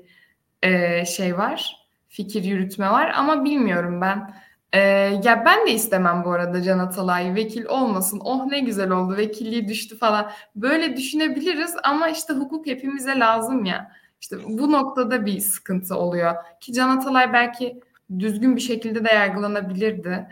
[0.64, 1.88] e, şey var.
[2.10, 4.34] Fikir yürütme var ama bilmiyorum ben.
[4.74, 4.80] E,
[5.24, 8.22] ya ben de istemem bu arada Can Atalay vekil olmasın.
[8.24, 10.32] Oh ne güzel oldu vekilliği düştü falan.
[10.56, 13.92] Böyle düşünebiliriz ama işte hukuk hepimize lazım ya.
[14.22, 16.36] İşte bu noktada bir sıkıntı oluyor.
[16.60, 17.80] Ki Can Atalay belki
[18.20, 20.28] düzgün bir şekilde de yargılanabilirdi.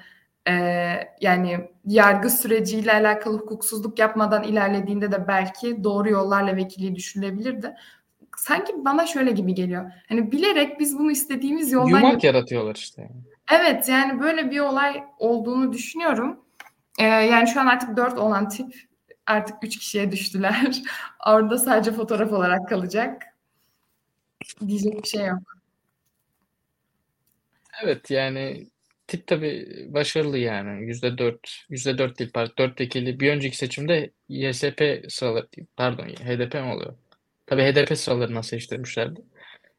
[0.47, 0.53] Ee,
[1.21, 7.73] yani yargı süreciyle alakalı hukuksuzluk yapmadan ilerlediğinde de belki doğru yollarla vekilliği düşünülebilirdi.
[8.37, 9.91] Sanki bana şöyle gibi geliyor.
[10.09, 11.99] Hani bilerek biz bunu istediğimiz yoldan...
[11.99, 13.09] Yumak yaratıyorlar işte.
[13.51, 16.45] Evet yani böyle bir olay olduğunu düşünüyorum.
[16.99, 18.75] Ee, yani şu an artık dört olan tip
[19.25, 20.71] artık üç kişiye düştüler.
[21.27, 23.23] Orada sadece fotoğraf olarak kalacak.
[24.67, 25.55] Diyecek bir şey yok.
[27.83, 28.67] Evet yani
[29.07, 30.85] tip tabii başarılı yani.
[30.85, 32.53] Yüzde dört, yüzde dört değil pardon.
[32.57, 36.93] Dört vekili bir önceki seçimde YSP sıraları pardon HDP mi oluyor?
[37.45, 39.21] Tabii HDP sıralarından seçtirmişlerdi.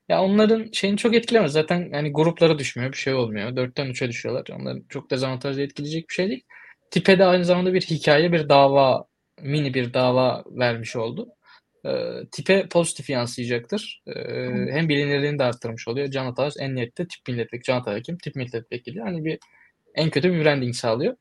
[0.09, 1.53] Ya onların şeyini çok etkilemez.
[1.53, 2.93] Zaten hani gruplara düşmüyor.
[2.93, 3.57] Bir şey olmuyor.
[3.57, 4.47] Dörtten üçe düşüyorlar.
[4.61, 6.45] Onların çok dezavantajlı etkileyecek bir şey değil.
[6.91, 9.07] Tipe de aynı zamanda bir hikaye, bir dava
[9.43, 11.29] mini bir dava vermiş oldu.
[11.87, 11.91] E,
[12.33, 14.03] tipe pozitif yansıyacaktır.
[14.07, 14.13] E,
[14.71, 16.11] hem bilinirliğini de arttırmış oluyor.
[16.11, 18.19] Can Ataş en niyette tip milletvekili, Can Ataş kim?
[18.19, 19.01] Tip milletvekili.
[19.01, 19.39] Hani bir
[19.95, 21.17] en kötü bir branding sağlıyor.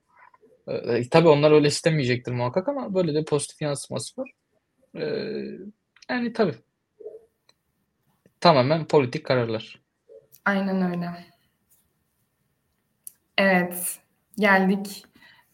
[0.68, 4.32] E, tabii onlar öyle istemeyecektir muhakkak ama böyle de pozitif yansıması var.
[4.98, 5.04] E,
[6.10, 6.56] yani tabii.
[8.46, 9.82] Tamamen politik kararlar.
[10.46, 11.10] Aynen öyle.
[13.38, 14.00] Evet,
[14.38, 15.06] geldik.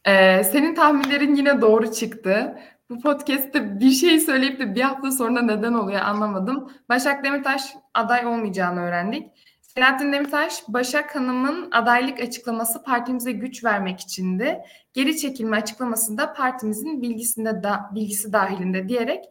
[0.05, 2.59] Ee, senin tahminlerin yine doğru çıktı.
[2.89, 6.71] Bu podcast'te bir şey söyleyip de bir hafta sonra neden oluyor anlamadım.
[6.89, 9.31] Başak Demirtaş aday olmayacağını öğrendik.
[9.61, 14.59] Selahattin Demirtaş, Başak Hanım'ın adaylık açıklaması partimize güç vermek içindi.
[14.93, 19.25] Geri çekilme açıklaması da partimizin bilgisinde da, bilgisi dahilinde diyerek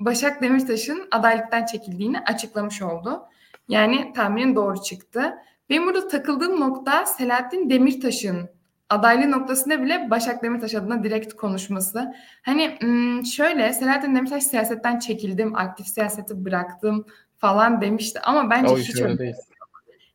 [0.00, 3.22] Başak Demirtaş'ın adaylıktan çekildiğini açıklamış oldu.
[3.68, 5.34] Yani tahminin doğru çıktı.
[5.70, 8.50] Benim burada takıldığım nokta Selahattin Demirtaş'ın
[8.88, 12.14] adaylığı noktasında bile Başak Demirtaş adına direkt konuşması.
[12.42, 12.78] Hani
[13.26, 17.06] şöyle Selahattin Demirtaş siyasetten çekildim, aktif siyaseti bıraktım
[17.38, 19.34] falan demişti ama bence o hiç öyle değil.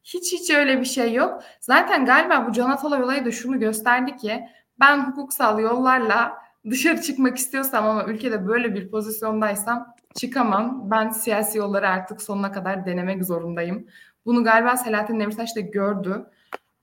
[0.03, 1.43] Hiç hiç öyle bir şey yok.
[1.59, 4.43] Zaten galiba bu Can Atalay olayı da şunu gösterdi ki
[4.79, 10.91] ben hukuksal yollarla dışarı çıkmak istiyorsam ama ülkede böyle bir pozisyondaysam çıkamam.
[10.91, 13.87] Ben siyasi yolları artık sonuna kadar denemek zorundayım.
[14.25, 16.25] Bunu galiba Selahattin Demirtaş da gördü.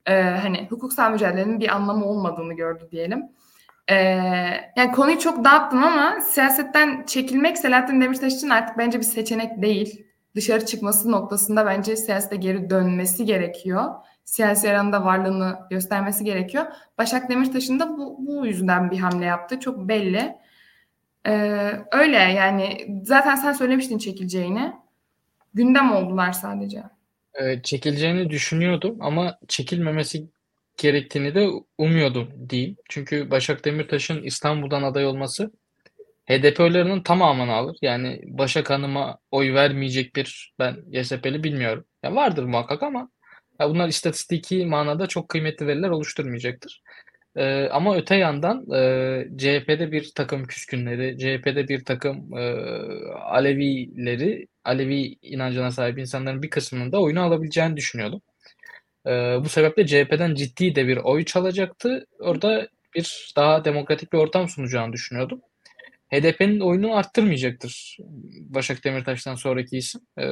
[0.07, 3.23] Ee, hani hukuksal mücadelenin bir anlamı olmadığını gördü diyelim.
[3.91, 3.95] Ee,
[4.77, 10.07] yani konuyu çok dağıttım ama siyasetten çekilmek Selahattin Demirtaş için artık bence bir seçenek değil.
[10.35, 13.85] Dışarı çıkması noktasında bence siyasete geri dönmesi gerekiyor.
[14.25, 16.67] Siyasi aranda varlığını göstermesi gerekiyor.
[16.99, 19.61] Başak Demirtaş'ın da bu, bu yüzden bir hamle yaptı.
[19.61, 20.37] Çok belli.
[21.27, 24.73] Ee, öyle yani zaten sen söylemiştin çekileceğini.
[25.55, 26.83] Gündem oldular sadece.
[27.35, 30.27] Ee, çekileceğini düşünüyordum ama çekilmemesi
[30.77, 32.77] gerektiğini de umuyordum diyeyim.
[32.89, 35.51] Çünkü Başak Demirtaş'ın İstanbul'dan aday olması
[36.29, 37.77] HDP oylarının tamamını alır.
[37.83, 41.85] Yani Başak Hanım'a oy vermeyecek bir ben YSP'li bilmiyorum.
[42.03, 43.09] Ya vardır muhakkak ama
[43.63, 46.83] ya bunlar istatistiki manada çok kıymetli veriler oluşturmayacaktır.
[47.37, 52.43] Ee, ama öte yandan e, CHP'de bir takım küskünleri, CHP'de bir takım e,
[53.15, 58.23] Alevileri, Alevi inancına sahip insanların bir kısmının da oyunu alabileceğini düşünüyordum.
[59.07, 59.11] E,
[59.45, 62.07] bu sebeple CHP'den ciddi de bir oy çalacaktı.
[62.21, 65.41] Orada bir daha demokratik bir ortam sunacağını düşünüyordum.
[66.13, 67.99] HDP'nin oyunu arttırmayacaktır
[68.41, 70.01] Başak Demirtaş'tan sonraki isim.
[70.19, 70.27] E,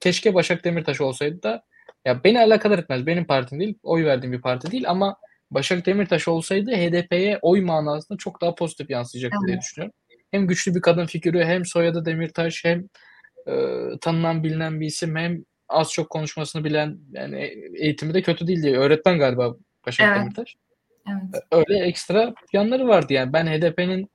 [0.00, 1.64] keşke Başak Demirtaş olsaydı da
[2.04, 3.06] ya beni alakadar etmez.
[3.06, 5.16] Benim partim değil, oy verdiğim bir parti değil ama
[5.50, 9.48] Başak Demirtaş olsaydı HDP'ye oy manasında çok daha pozitif yansıyacaktı evet.
[9.48, 9.94] diye düşünüyorum.
[10.30, 12.84] Hem güçlü bir kadın figürü hem soyadı Demirtaş hem
[13.46, 13.52] e,
[14.00, 18.76] tanınan bilinen bir isim hem az çok konuşmasını bilen yani eğitimi de kötü değil diye
[18.76, 19.54] öğretmen galiba
[19.86, 20.20] Başak evet.
[20.20, 20.56] Demirtaş.
[21.08, 21.42] Evet.
[21.52, 23.32] Öyle ekstra yanları vardı yani.
[23.32, 24.10] Ben HDP'nin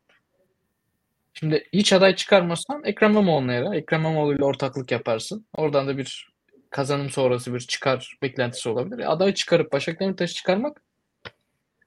[1.34, 3.76] şimdi hiç aday çıkarmasan Ekrem İmamoğlu'na yara.
[3.76, 5.46] Ekrem İmamoğlu ile ortaklık yaparsın.
[5.54, 6.30] Oradan da bir
[6.70, 9.00] kazanım sonrası bir çıkar beklentisi olabilir.
[9.00, 10.82] E, aday çıkarıp Başak Demirtaş'ı çıkarmak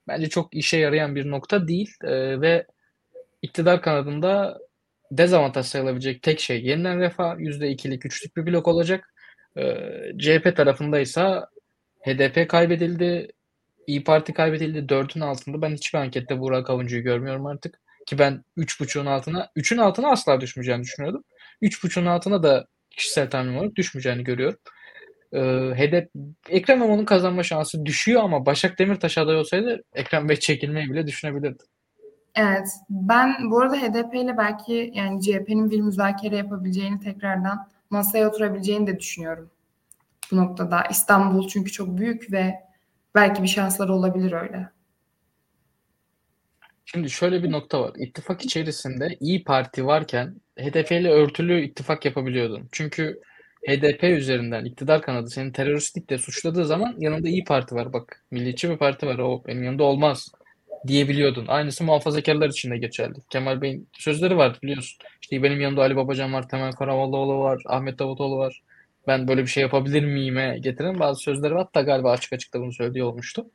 [0.08, 2.66] bence çok işe yarayan bir nokta değil e, ve
[3.42, 4.58] iktidar kanadında
[5.10, 9.14] dezavantaj sayılabilecek tek şey yeniden refah %2'lik, üçlük bir blok olacak.
[9.56, 9.62] E,
[10.18, 11.48] CHP tarafındaysa
[12.00, 13.32] HDP kaybedildi,
[13.86, 14.88] İyi Parti kaybedildi.
[14.88, 17.80] Dörtün altında ben hiçbir ankette Burak Avuncu'yu görmüyorum artık.
[18.06, 21.24] Ki ben 3.5'un altına, 3'ün altına asla düşmeyeceğini düşünüyordum.
[21.62, 24.58] 3.5'un altına da kişisel tahmin olarak düşmeyeceğini görüyorum
[25.32, 25.40] e,
[25.74, 26.08] hedef
[26.48, 31.62] Ekrem İmamoğlu'nun kazanma şansı düşüyor ama Başak Demirtaş aday olsaydı Ekrem Bey çekilmeyi bile düşünebilirdi.
[32.34, 32.68] Evet.
[32.90, 38.98] Ben bu arada HDP ile belki yani CHP'nin bir müzakere yapabileceğini tekrardan masaya oturabileceğini de
[38.98, 39.50] düşünüyorum.
[40.30, 42.54] Bu noktada İstanbul çünkü çok büyük ve
[43.14, 44.68] belki bir şansları olabilir öyle.
[46.84, 47.92] Şimdi şöyle bir nokta var.
[47.98, 52.68] İttifak içerisinde İyi Parti varken HDP ile örtülü ittifak yapabiliyordun.
[52.72, 53.20] Çünkü
[53.68, 57.92] HDP üzerinden iktidar kanadı seni teröristlikle suçladığı zaman yanında iyi Parti var.
[57.92, 59.18] Bak milliyetçi bir parti var.
[59.18, 60.28] O benim yanında olmaz
[60.86, 61.46] diyebiliyordun.
[61.46, 63.14] Aynısı muhafazakarlar için de geçerli.
[63.30, 64.98] Kemal Bey'in sözleri var biliyorsun.
[65.22, 68.62] İşte benim yanında Ali Babacan var, Temel Karamollaoğlu var, Ahmet Davutoğlu var.
[69.06, 71.62] Ben böyle bir şey yapabilir miyime getiren bazı sözleri var.
[71.62, 73.46] Hatta galiba açık açık da bunu söylediği olmuştu.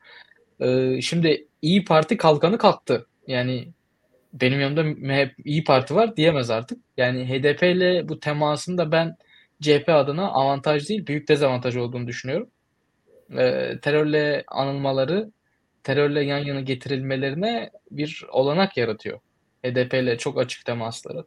[0.60, 3.08] Ee, şimdi iyi Parti kalkanı kalktı.
[3.28, 3.68] Yani
[4.34, 6.80] benim yanımda MHP, İyi Parti var diyemez artık.
[6.98, 9.16] Yani HDP ile bu temasını da ben
[9.62, 12.50] CHP adına avantaj değil, büyük dezavantaj olduğunu düşünüyorum.
[13.38, 15.32] E, terörle anılmaları,
[15.84, 19.20] terörle yan yana getirilmelerine bir olanak yaratıyor.
[19.66, 21.26] HDP ile çok açık temasları.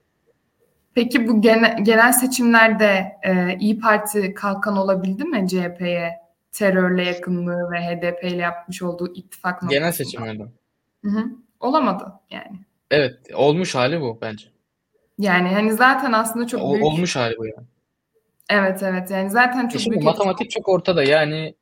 [0.94, 6.12] Peki bu genel, genel seçimlerde e, İyi Parti kalkan olabildi mi CHP'ye
[6.52, 9.78] terörle yakınlığı ve HDP ile yapmış olduğu ittifak noktasında?
[9.78, 10.42] Genel seçimlerde.
[11.04, 11.24] Hı hı.
[11.60, 12.58] Olamadı yani.
[12.90, 14.46] Evet, olmuş hali bu bence.
[15.18, 16.84] Yani hani zaten aslında çok O, büyük.
[16.84, 17.66] olmuş hali bu yani.
[18.50, 21.54] Evet evet yani zaten çok şimdi büyük matematik çok ortada yani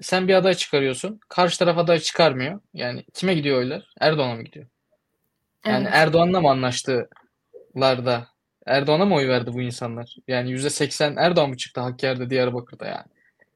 [0.00, 1.20] sen bir aday çıkarıyorsun.
[1.28, 2.60] Karşı taraf aday çıkarmıyor.
[2.74, 3.94] Yani kime gidiyor oylar?
[4.00, 4.66] Erdoğan'a mı gidiyor?
[5.66, 5.94] Yani Evet.
[5.94, 8.26] Erdoğan'la mı anlaştılar da
[8.66, 10.16] Erdoğan'a mı oy verdi bu insanlar?
[10.28, 13.06] Yani %80 Erdoğan mı çıktı Hakkari'de, Diyarbakır'da yani?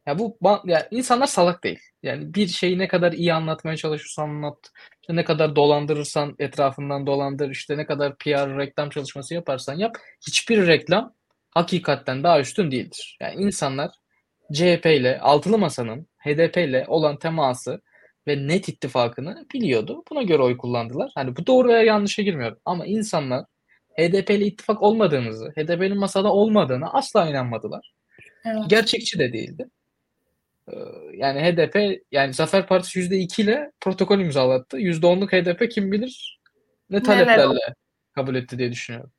[0.07, 1.79] Ya bu ya insanlar salak değil.
[2.03, 7.51] Yani bir şeyi ne kadar iyi anlatmaya çalışırsan anlat, işte ne kadar dolandırırsan etrafından dolandır,
[7.51, 11.15] işte ne kadar PR reklam çalışması yaparsan yap, hiçbir reklam
[11.51, 13.19] hakikatten daha üstün değildir.
[13.21, 13.91] Yani insanlar
[14.53, 17.81] CHP ile Altılı Masa'nın HDP ile olan teması
[18.29, 20.03] ve net ittifakını biliyordu.
[20.11, 21.13] Buna göre oy kullandılar.
[21.15, 22.59] Hani bu doğru veya yanlışa girmiyorum.
[22.65, 23.45] Ama insanlar
[23.99, 27.95] HDP ile ittifak olmadığınızı, HDP'nin masada olmadığını asla inanmadılar.
[28.45, 28.63] Evet.
[28.69, 29.67] Gerçekçi de değildi.
[30.69, 30.77] Ee,
[31.13, 34.79] Yani HDP yani Zafer Partisi %2 ile protokol imzalattı.
[34.79, 36.41] %10'luk HDP kim bilir
[36.91, 37.75] ne taleplerle
[38.15, 39.11] kabul etti diye düşünüyorum.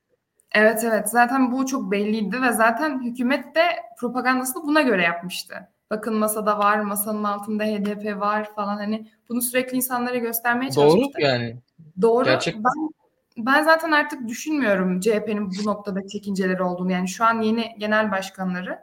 [0.56, 3.62] Evet evet zaten bu çok belliydi ve zaten hükümet de
[4.00, 5.56] propagandasını buna göre yapmıştı.
[5.90, 11.22] Bakın masada var, masanın altında HDP var falan hani bunu sürekli insanlara göstermeye Doğru çalışmıştı.
[11.22, 11.56] yani.
[12.02, 12.26] Doğru.
[12.26, 12.56] Gerçek.
[12.56, 12.90] Ben,
[13.38, 16.92] ben zaten artık düşünmüyorum CHP'nin bu noktada çekinceleri olduğunu.
[16.92, 18.80] Yani şu an yeni genel başkanları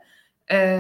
[0.51, 0.79] e,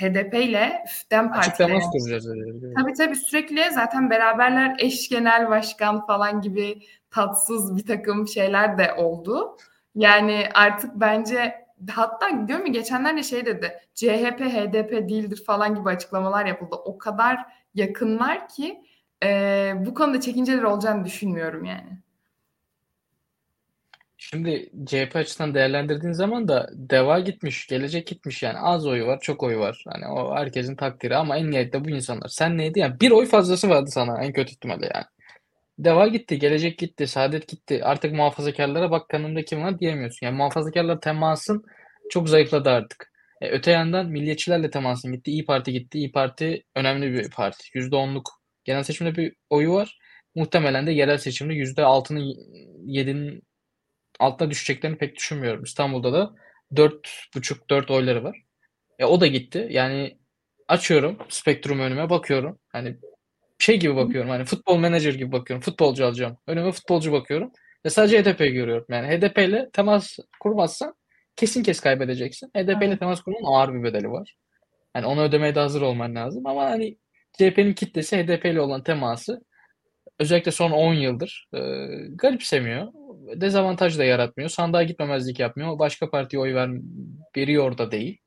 [0.00, 2.74] HDP ile DEM Parti ile.
[2.74, 6.78] Tabii tabii sürekli zaten beraberler eş genel başkan falan gibi
[7.10, 9.56] tatsız bir takım şeyler de oldu.
[9.94, 16.46] Yani artık bence hatta diyor mu geçenlerde şey dedi CHP HDP değildir falan gibi açıklamalar
[16.46, 16.76] yapıldı.
[16.84, 17.38] O kadar
[17.74, 18.82] yakınlar ki
[19.24, 21.98] e, bu konuda çekinceler olacağını düşünmüyorum yani.
[24.36, 29.42] Şimdi CHP açısından değerlendirdiğin zaman da DEVA gitmiş, gelecek gitmiş yani az oyu var, çok
[29.42, 29.84] oyu var.
[29.88, 32.28] Hani o herkesin takdiri ama en nihayetinde bu insanlar.
[32.28, 35.04] Sen neydi yani bir oy fazlası vardı sana en kötü ihtimalle yani.
[35.78, 37.84] DEVA gitti, gelecek gitti, Saadet gitti.
[37.84, 40.26] Artık muhafazakarlara bak kanımda kim var diyemiyorsun.
[40.26, 41.64] Yani muhafazakarlar temasın
[42.10, 43.12] çok zayıfladı artık.
[43.40, 45.30] E, öte yandan milliyetçilerle temasın gitti.
[45.30, 45.98] İyi Parti gitti.
[45.98, 47.78] İyi Parti önemli bir parti.
[47.78, 48.24] %10'luk
[48.64, 49.98] genel seçimde bir oyu var.
[50.34, 52.20] Muhtemelen de yerel seçimde %6'nın
[52.86, 53.42] 7'nin
[54.20, 55.62] altına düşeceklerini pek düşünmüyorum.
[55.62, 56.34] İstanbul'da da
[56.72, 58.42] 4,5-4 oyları var.
[58.98, 59.68] E, o da gitti.
[59.70, 60.18] Yani
[60.68, 62.58] açıyorum spektrum önüme bakıyorum.
[62.68, 62.96] Hani
[63.58, 64.30] şey gibi bakıyorum.
[64.30, 65.62] Hani futbol menajer gibi bakıyorum.
[65.62, 66.36] Futbolcu alacağım.
[66.46, 67.50] Önüme futbolcu bakıyorum.
[67.86, 68.86] Ve sadece HDP'yi görüyorum.
[68.88, 70.94] Yani HDP ile temas kurmazsan
[71.36, 72.50] kesin kes kaybedeceksin.
[72.56, 74.36] HDP ile temas kurmanın ağır bir bedeli var.
[74.96, 76.46] Yani onu ödemeye de hazır olman lazım.
[76.46, 76.98] Ama hani
[77.32, 79.40] CHP'nin kitlesi HDP ile olan teması
[80.18, 81.60] özellikle son 10 yıldır e,
[82.14, 82.88] garipsemiyor.
[83.34, 84.50] Dezavantaj da yaratmıyor.
[84.50, 85.78] Sandığa gitmemezlik yapmıyor.
[85.78, 86.70] Başka partiye oy ver,
[87.36, 88.18] veriyor da değil.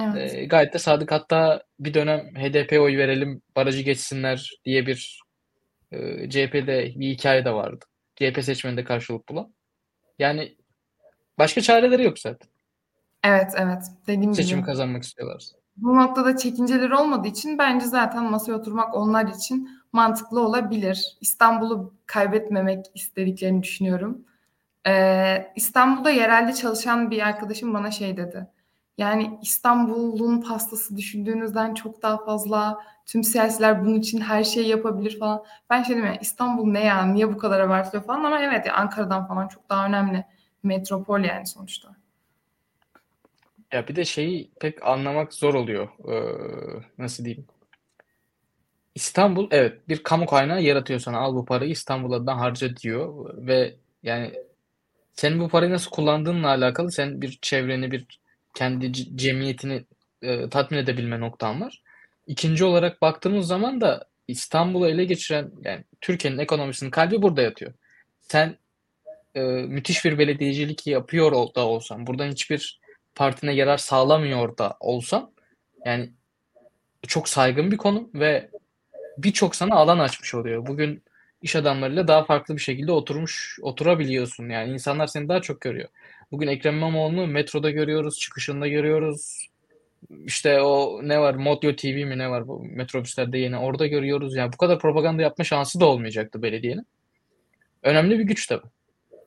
[0.00, 0.34] Evet.
[0.34, 1.12] E, gayet de sadık.
[1.12, 5.22] Hatta bir dönem HDP'ye oy verelim, barajı geçsinler diye bir
[5.92, 7.84] e, CHP'de bir hikaye de vardı.
[8.16, 9.54] CHP seçmeninde karşılık bulan.
[10.18, 10.56] Yani
[11.38, 12.48] başka çareleri yok zaten.
[13.24, 14.66] Evet evet dediğim Seçimi gibi.
[14.66, 15.56] kazanmak istiyorlarsa.
[15.76, 21.16] Bu noktada çekinceleri olmadığı için bence zaten masaya oturmak onlar için mantıklı olabilir.
[21.20, 24.24] İstanbul'u kaybetmemek istediklerini düşünüyorum.
[24.86, 28.46] Ee, İstanbul'da yerelde çalışan bir arkadaşım bana şey dedi.
[28.98, 32.78] Yani İstanbul'un pastası düşündüğünüzden çok daha fazla.
[33.06, 35.44] Tüm siyasiler bunun için her şeyi yapabilir falan.
[35.70, 37.06] Ben şey dedim ya İstanbul ne ya?
[37.06, 40.24] Niye bu kadar abartıyor falan ama evet ya Ankara'dan falan çok daha önemli.
[40.62, 41.96] Metropol yani sonuçta.
[43.72, 45.88] Ya bir de şeyi pek anlamak zor oluyor.
[46.08, 47.46] Ee, nasıl diyeyim?
[48.94, 51.18] İstanbul evet bir kamu kaynağı yaratıyor sana.
[51.18, 54.32] Al bu parayı İstanbul adına harca diyor ve yani
[55.12, 58.06] senin bu parayı nasıl kullandığınla alakalı sen bir çevreni bir
[58.54, 59.84] kendi cemiyetini
[60.22, 61.82] e, tatmin edebilme noktan var.
[62.26, 67.72] İkinci olarak baktığımız zaman da İstanbul'u ele geçiren yani Türkiye'nin ekonomisinin kalbi burada yatıyor.
[68.20, 68.56] Sen
[69.34, 72.80] e, müthiş bir belediyecilik yapıyor da olsan, buradan hiçbir
[73.14, 75.32] partine yarar sağlamıyor da olsan
[75.86, 76.12] yani
[77.08, 78.50] çok saygın bir konum ve
[79.18, 80.66] birçok sana alan açmış oluyor.
[80.66, 81.02] Bugün
[81.42, 84.48] iş adamlarıyla daha farklı bir şekilde oturmuş oturabiliyorsun.
[84.48, 85.88] Yani insanlar seni daha çok görüyor.
[86.32, 89.48] Bugün Ekrem İmamoğlu'nu metroda görüyoruz, çıkışında görüyoruz.
[90.24, 91.34] İşte o ne var?
[91.34, 94.36] Modyo TV mi ne var bu metrobüslerde yeni orada görüyoruz.
[94.36, 96.86] Yani bu kadar propaganda yapma şansı da olmayacaktı belediyenin.
[97.82, 98.66] Önemli bir güç tabii.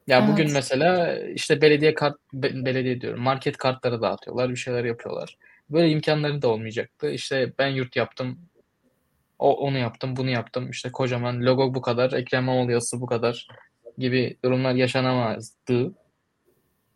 [0.08, 0.54] Ya bugün Evet.
[0.54, 5.38] mesela işte belediye kart be- belediye diyorum market kartları dağıtıyorlar, bir şeyler yapıyorlar.
[5.70, 7.12] Böyle imkanları da olmayacaktı.
[7.12, 8.40] İşte ben yurt yaptım,
[9.40, 10.70] o onu yaptım, bunu yaptım.
[10.70, 13.48] İşte kocaman logo bu kadar, Ekrem İmamoğlu yazısı bu kadar
[13.98, 15.94] gibi durumlar yaşanamazdı.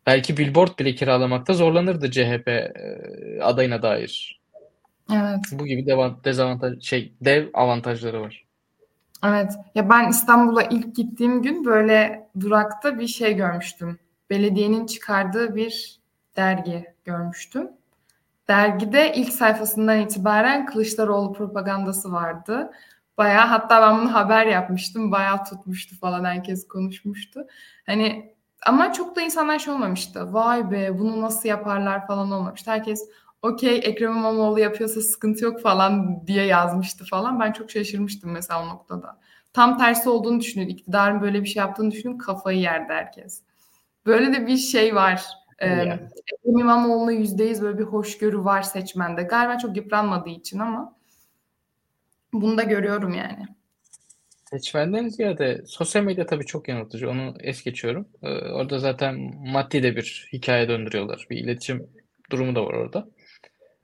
[0.06, 4.40] Belki billboard bile kiralamakta zorlanırdı CHP e, adayına dair.
[5.12, 5.40] Evet.
[5.52, 8.44] Bu gibi devan- dezavantaj şey dev avantajları var.
[9.24, 9.52] Evet.
[9.74, 13.98] Ya ben İstanbul'a ilk gittiğim gün böyle durakta bir şey görmüştüm.
[14.30, 16.00] Belediyenin çıkardığı bir
[16.36, 17.68] dergi görmüştüm.
[18.50, 22.70] Dergide ilk sayfasından itibaren Kılıçdaroğlu propagandası vardı.
[23.18, 25.12] Bayağı hatta ben bunu haber yapmıştım.
[25.12, 27.46] Bayağı tutmuştu falan herkes konuşmuştu.
[27.86, 28.34] Hani
[28.66, 30.32] ama çok da insanlar şey olmamıştı.
[30.32, 32.70] Vay be bunu nasıl yaparlar falan olmamıştı.
[32.70, 33.08] Herkes
[33.42, 37.40] okey Ekrem İmamoğlu yapıyorsa sıkıntı yok falan diye yazmıştı falan.
[37.40, 39.18] Ben çok şaşırmıştım mesela o noktada.
[39.52, 40.68] Tam tersi olduğunu düşünün.
[40.68, 42.18] İktidarın böyle bir şey yaptığını düşünün.
[42.18, 43.42] Kafayı yerdi herkes.
[44.06, 45.26] Böyle de bir şey var.
[45.60, 45.92] Yani.
[45.92, 49.22] Ekrem İmamoğlu'na yüzdeyiz böyle bir hoşgörü var seçmende.
[49.22, 50.96] Galiba çok yıpranmadığı için ama
[52.32, 53.46] bunu da görüyorum yani.
[54.50, 57.10] Seçmenden ziyade sosyal medya tabii çok yanıltıcı.
[57.10, 58.08] Onu es geçiyorum.
[58.22, 61.26] Ee, orada zaten maddi de bir hikaye döndürüyorlar.
[61.30, 61.86] Bir iletişim
[62.30, 63.08] durumu da var orada.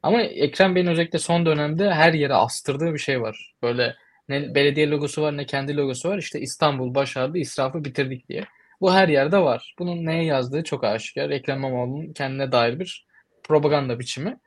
[0.02, 3.54] Ama Ekrem Bey'in özellikle son dönemde her yere astırdığı bir şey var.
[3.62, 3.94] Böyle
[4.28, 6.18] ne belediye logosu var ne kendi logosu var.
[6.18, 8.44] İşte İstanbul başardı, israfı bitirdik diye.
[8.80, 9.74] Bu her yerde var.
[9.78, 11.30] Bunun neye yazdığı çok aşikar.
[11.30, 13.06] Ekrem İmamoğlu'nun kendine dair bir
[13.42, 14.38] propaganda biçimi.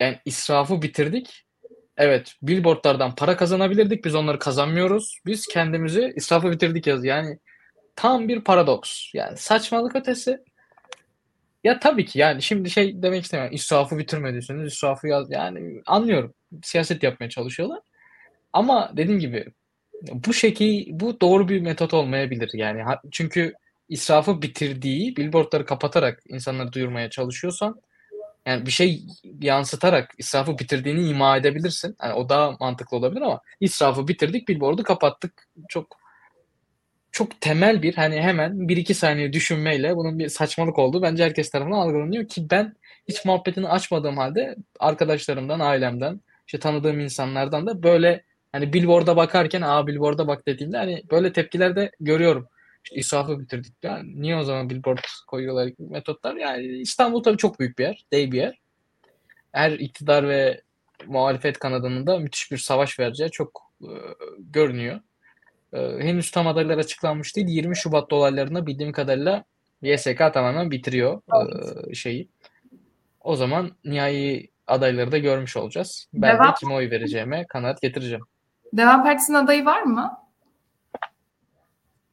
[0.00, 1.46] Yani israfı bitirdik.
[1.96, 4.04] Evet, billboardlardan para kazanabilirdik.
[4.04, 5.20] Biz onları kazanmıyoruz.
[5.26, 7.04] Biz kendimizi israfı bitirdik yaz.
[7.04, 7.38] Yani
[7.96, 9.14] tam bir paradoks.
[9.14, 10.38] Yani saçmalık ötesi.
[11.64, 13.54] Ya tabii ki yani şimdi şey demek istemiyorum.
[13.54, 15.30] İsrafı bitirmediyseniz israfı yaz.
[15.30, 16.34] Yani anlıyorum.
[16.62, 17.80] Siyaset yapmaya çalışıyorlar.
[18.52, 19.46] Ama dediğim gibi
[20.12, 22.50] bu şekil bu doğru bir metot olmayabilir.
[22.54, 23.54] Yani çünkü
[23.88, 27.80] israfı bitirdiği billboardları kapatarak insanları duyurmaya çalışıyorsan
[28.46, 29.02] yani bir şey
[29.40, 31.96] yansıtarak israfı bitirdiğini ima edebilirsin.
[32.02, 35.48] Yani o daha mantıklı olabilir ama israfı bitirdik, billboard'u kapattık.
[35.68, 35.96] Çok
[37.12, 41.50] çok temel bir hani hemen bir iki saniye düşünmeyle bunun bir saçmalık olduğu bence herkes
[41.50, 42.76] tarafından algılanıyor ki ben
[43.08, 48.22] hiç muhabbetini açmadığım halde arkadaşlarımdan, ailemden, işte tanıdığım insanlardan da böyle
[48.56, 52.48] hani billboard'a bakarken aa billboard'a bak dediğimde hani böyle tepkiler de görüyorum.
[52.84, 53.72] İşte israfı bitirdik.
[53.82, 56.36] Yani niye o zaman billboard koyuyorlar metotlar?
[56.36, 58.58] Yani İstanbul tabii çok büyük bir yer, dev bir yer.
[59.52, 60.62] Her iktidar ve
[61.06, 63.92] muhalefet kanadının da müthiş bir savaş vereceği çok e,
[64.38, 65.00] görünüyor.
[65.72, 67.48] E, henüz tam adaylar açıklanmış değil.
[67.48, 69.44] 20 Şubat dolaylarında bildiğim kadarıyla
[69.82, 71.22] YSK tamamen bitiriyor
[71.90, 72.28] e, şeyi.
[73.20, 76.08] O zaman nihai adayları da görmüş olacağız.
[76.14, 76.48] Ben Devam.
[76.48, 78.24] de kime oy vereceğime kanaat getireceğim.
[78.72, 80.18] Devam Partisi'nin adayı var mı?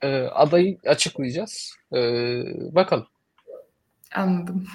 [0.01, 1.75] Ee, adayı açıklayacağız.
[1.95, 2.43] Ee,
[2.75, 3.07] bakalım.
[4.15, 4.67] Anladım.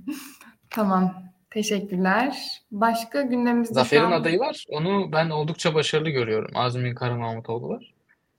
[0.70, 1.14] tamam.
[1.50, 2.36] Teşekkürler.
[2.70, 4.12] Başka gündemimizde Zafer'in an...
[4.12, 4.64] adayı var.
[4.70, 6.50] Onu ben oldukça başarılı görüyorum.
[6.54, 7.94] Azmi Karamahmutoğlu var.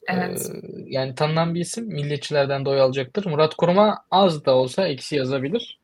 [0.08, 0.52] Evet.
[0.56, 1.86] Ee, yani tanınan bir isim.
[1.86, 3.26] Milliyetçilerden de oy alacaktır.
[3.26, 5.80] Murat Kurum'a az da olsa eksi yazabilir.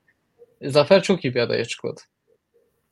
[0.61, 2.01] Zafer çok iyi bir aday açıkladı.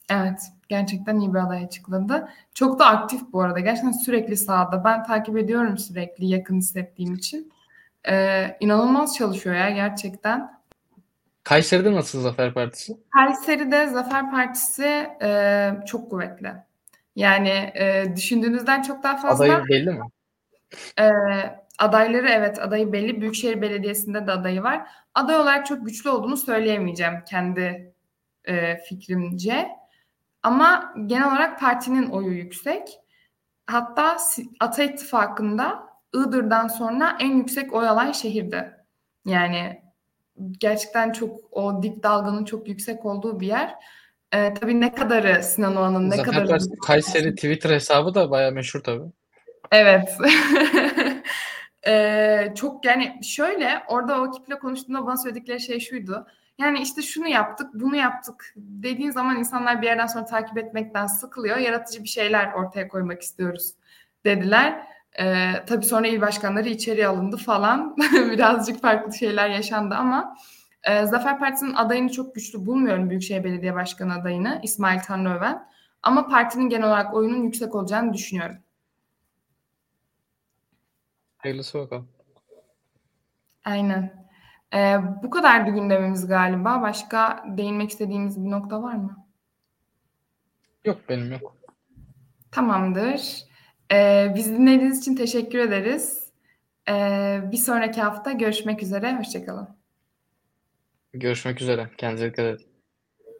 [0.10, 0.39] Evet.
[0.70, 2.30] Gerçekten iyi bir aday açıkladı.
[2.54, 3.60] Çok da aktif bu arada.
[3.60, 4.84] Gerçekten sürekli sahada.
[4.84, 7.52] Ben takip ediyorum sürekli yakın hissettiğim için.
[8.10, 10.60] Ee, inanılmaz çalışıyor ya gerçekten.
[11.44, 12.98] Kayseri'de nasıl Zafer Partisi?
[13.10, 16.54] Kayseri'de Zafer Partisi e, çok kuvvetli.
[17.16, 19.46] Yani e, düşündüğünüzden çok daha fazla.
[19.46, 20.06] Adayı belli mi?
[21.00, 21.10] E,
[21.80, 23.22] adayları evet adayı belli.
[23.22, 24.88] Büyükşehir Belediyesi'nde de adayı var.
[25.16, 27.94] Aday olarak çok güçlü olduğunu söyleyemeyeceğim kendi
[28.46, 29.79] e, fikrimce.
[30.44, 33.00] Ama genel olarak partinin oyu yüksek.
[33.68, 34.18] Hatta
[34.60, 38.72] Ata İttifakı'nda Iğdır'dan sonra en yüksek oy alan şehirdi.
[39.26, 39.82] Yani
[40.52, 43.76] gerçekten çok o dik dalganın çok yüksek olduğu bir yer.
[44.34, 46.58] Ee, tabii ne kadarı Sinan Oğan'ın ne kadarı...
[46.86, 49.12] Kayseri Twitter hesabı da bayağı meşhur tabii.
[49.72, 50.18] Evet.
[51.88, 56.28] ee, çok yani şöyle orada o kitle konuştuğunda bana söyledikleri şey şuydu.
[56.60, 61.57] Yani işte şunu yaptık, bunu yaptık dediğin zaman insanlar bir yerden sonra takip etmekten sıkılıyor.
[61.57, 63.74] Yaratıcı bir şeyler ortaya koymak istiyoruz
[64.26, 64.88] dediler.
[65.20, 67.97] Ee, tabii sonra il başkanları içeri alındı falan.
[68.14, 70.38] Birazcık farklı şeyler yaşandı ama
[70.84, 75.70] e, Zafer Partisi'nin adayını çok güçlü bulmuyorum Büyükşehir Belediye Başkanı adayını İsmail Tanrıöven.
[76.03, 78.57] Ama partinin genel olarak oyunun yüksek olacağını düşünüyorum.
[81.38, 82.07] Hayırlısı bakalım.
[83.66, 84.19] Aynen.
[84.74, 86.82] Ee, bu kadardı gündemimiz galiba.
[86.82, 89.28] Başka değinmek istediğimiz bir nokta var mı?
[90.86, 91.58] Yok benim yok.
[92.52, 93.44] Tamamdır.
[93.94, 96.30] Ee, bizi dinlediğiniz için teşekkür ederiz.
[96.90, 99.18] Ee, bir sonraki hafta görüşmek üzere.
[99.18, 99.70] Hoşçakalın.
[101.14, 101.90] Görüşmek üzere.
[101.98, 102.69] Kendinize dikkat edin.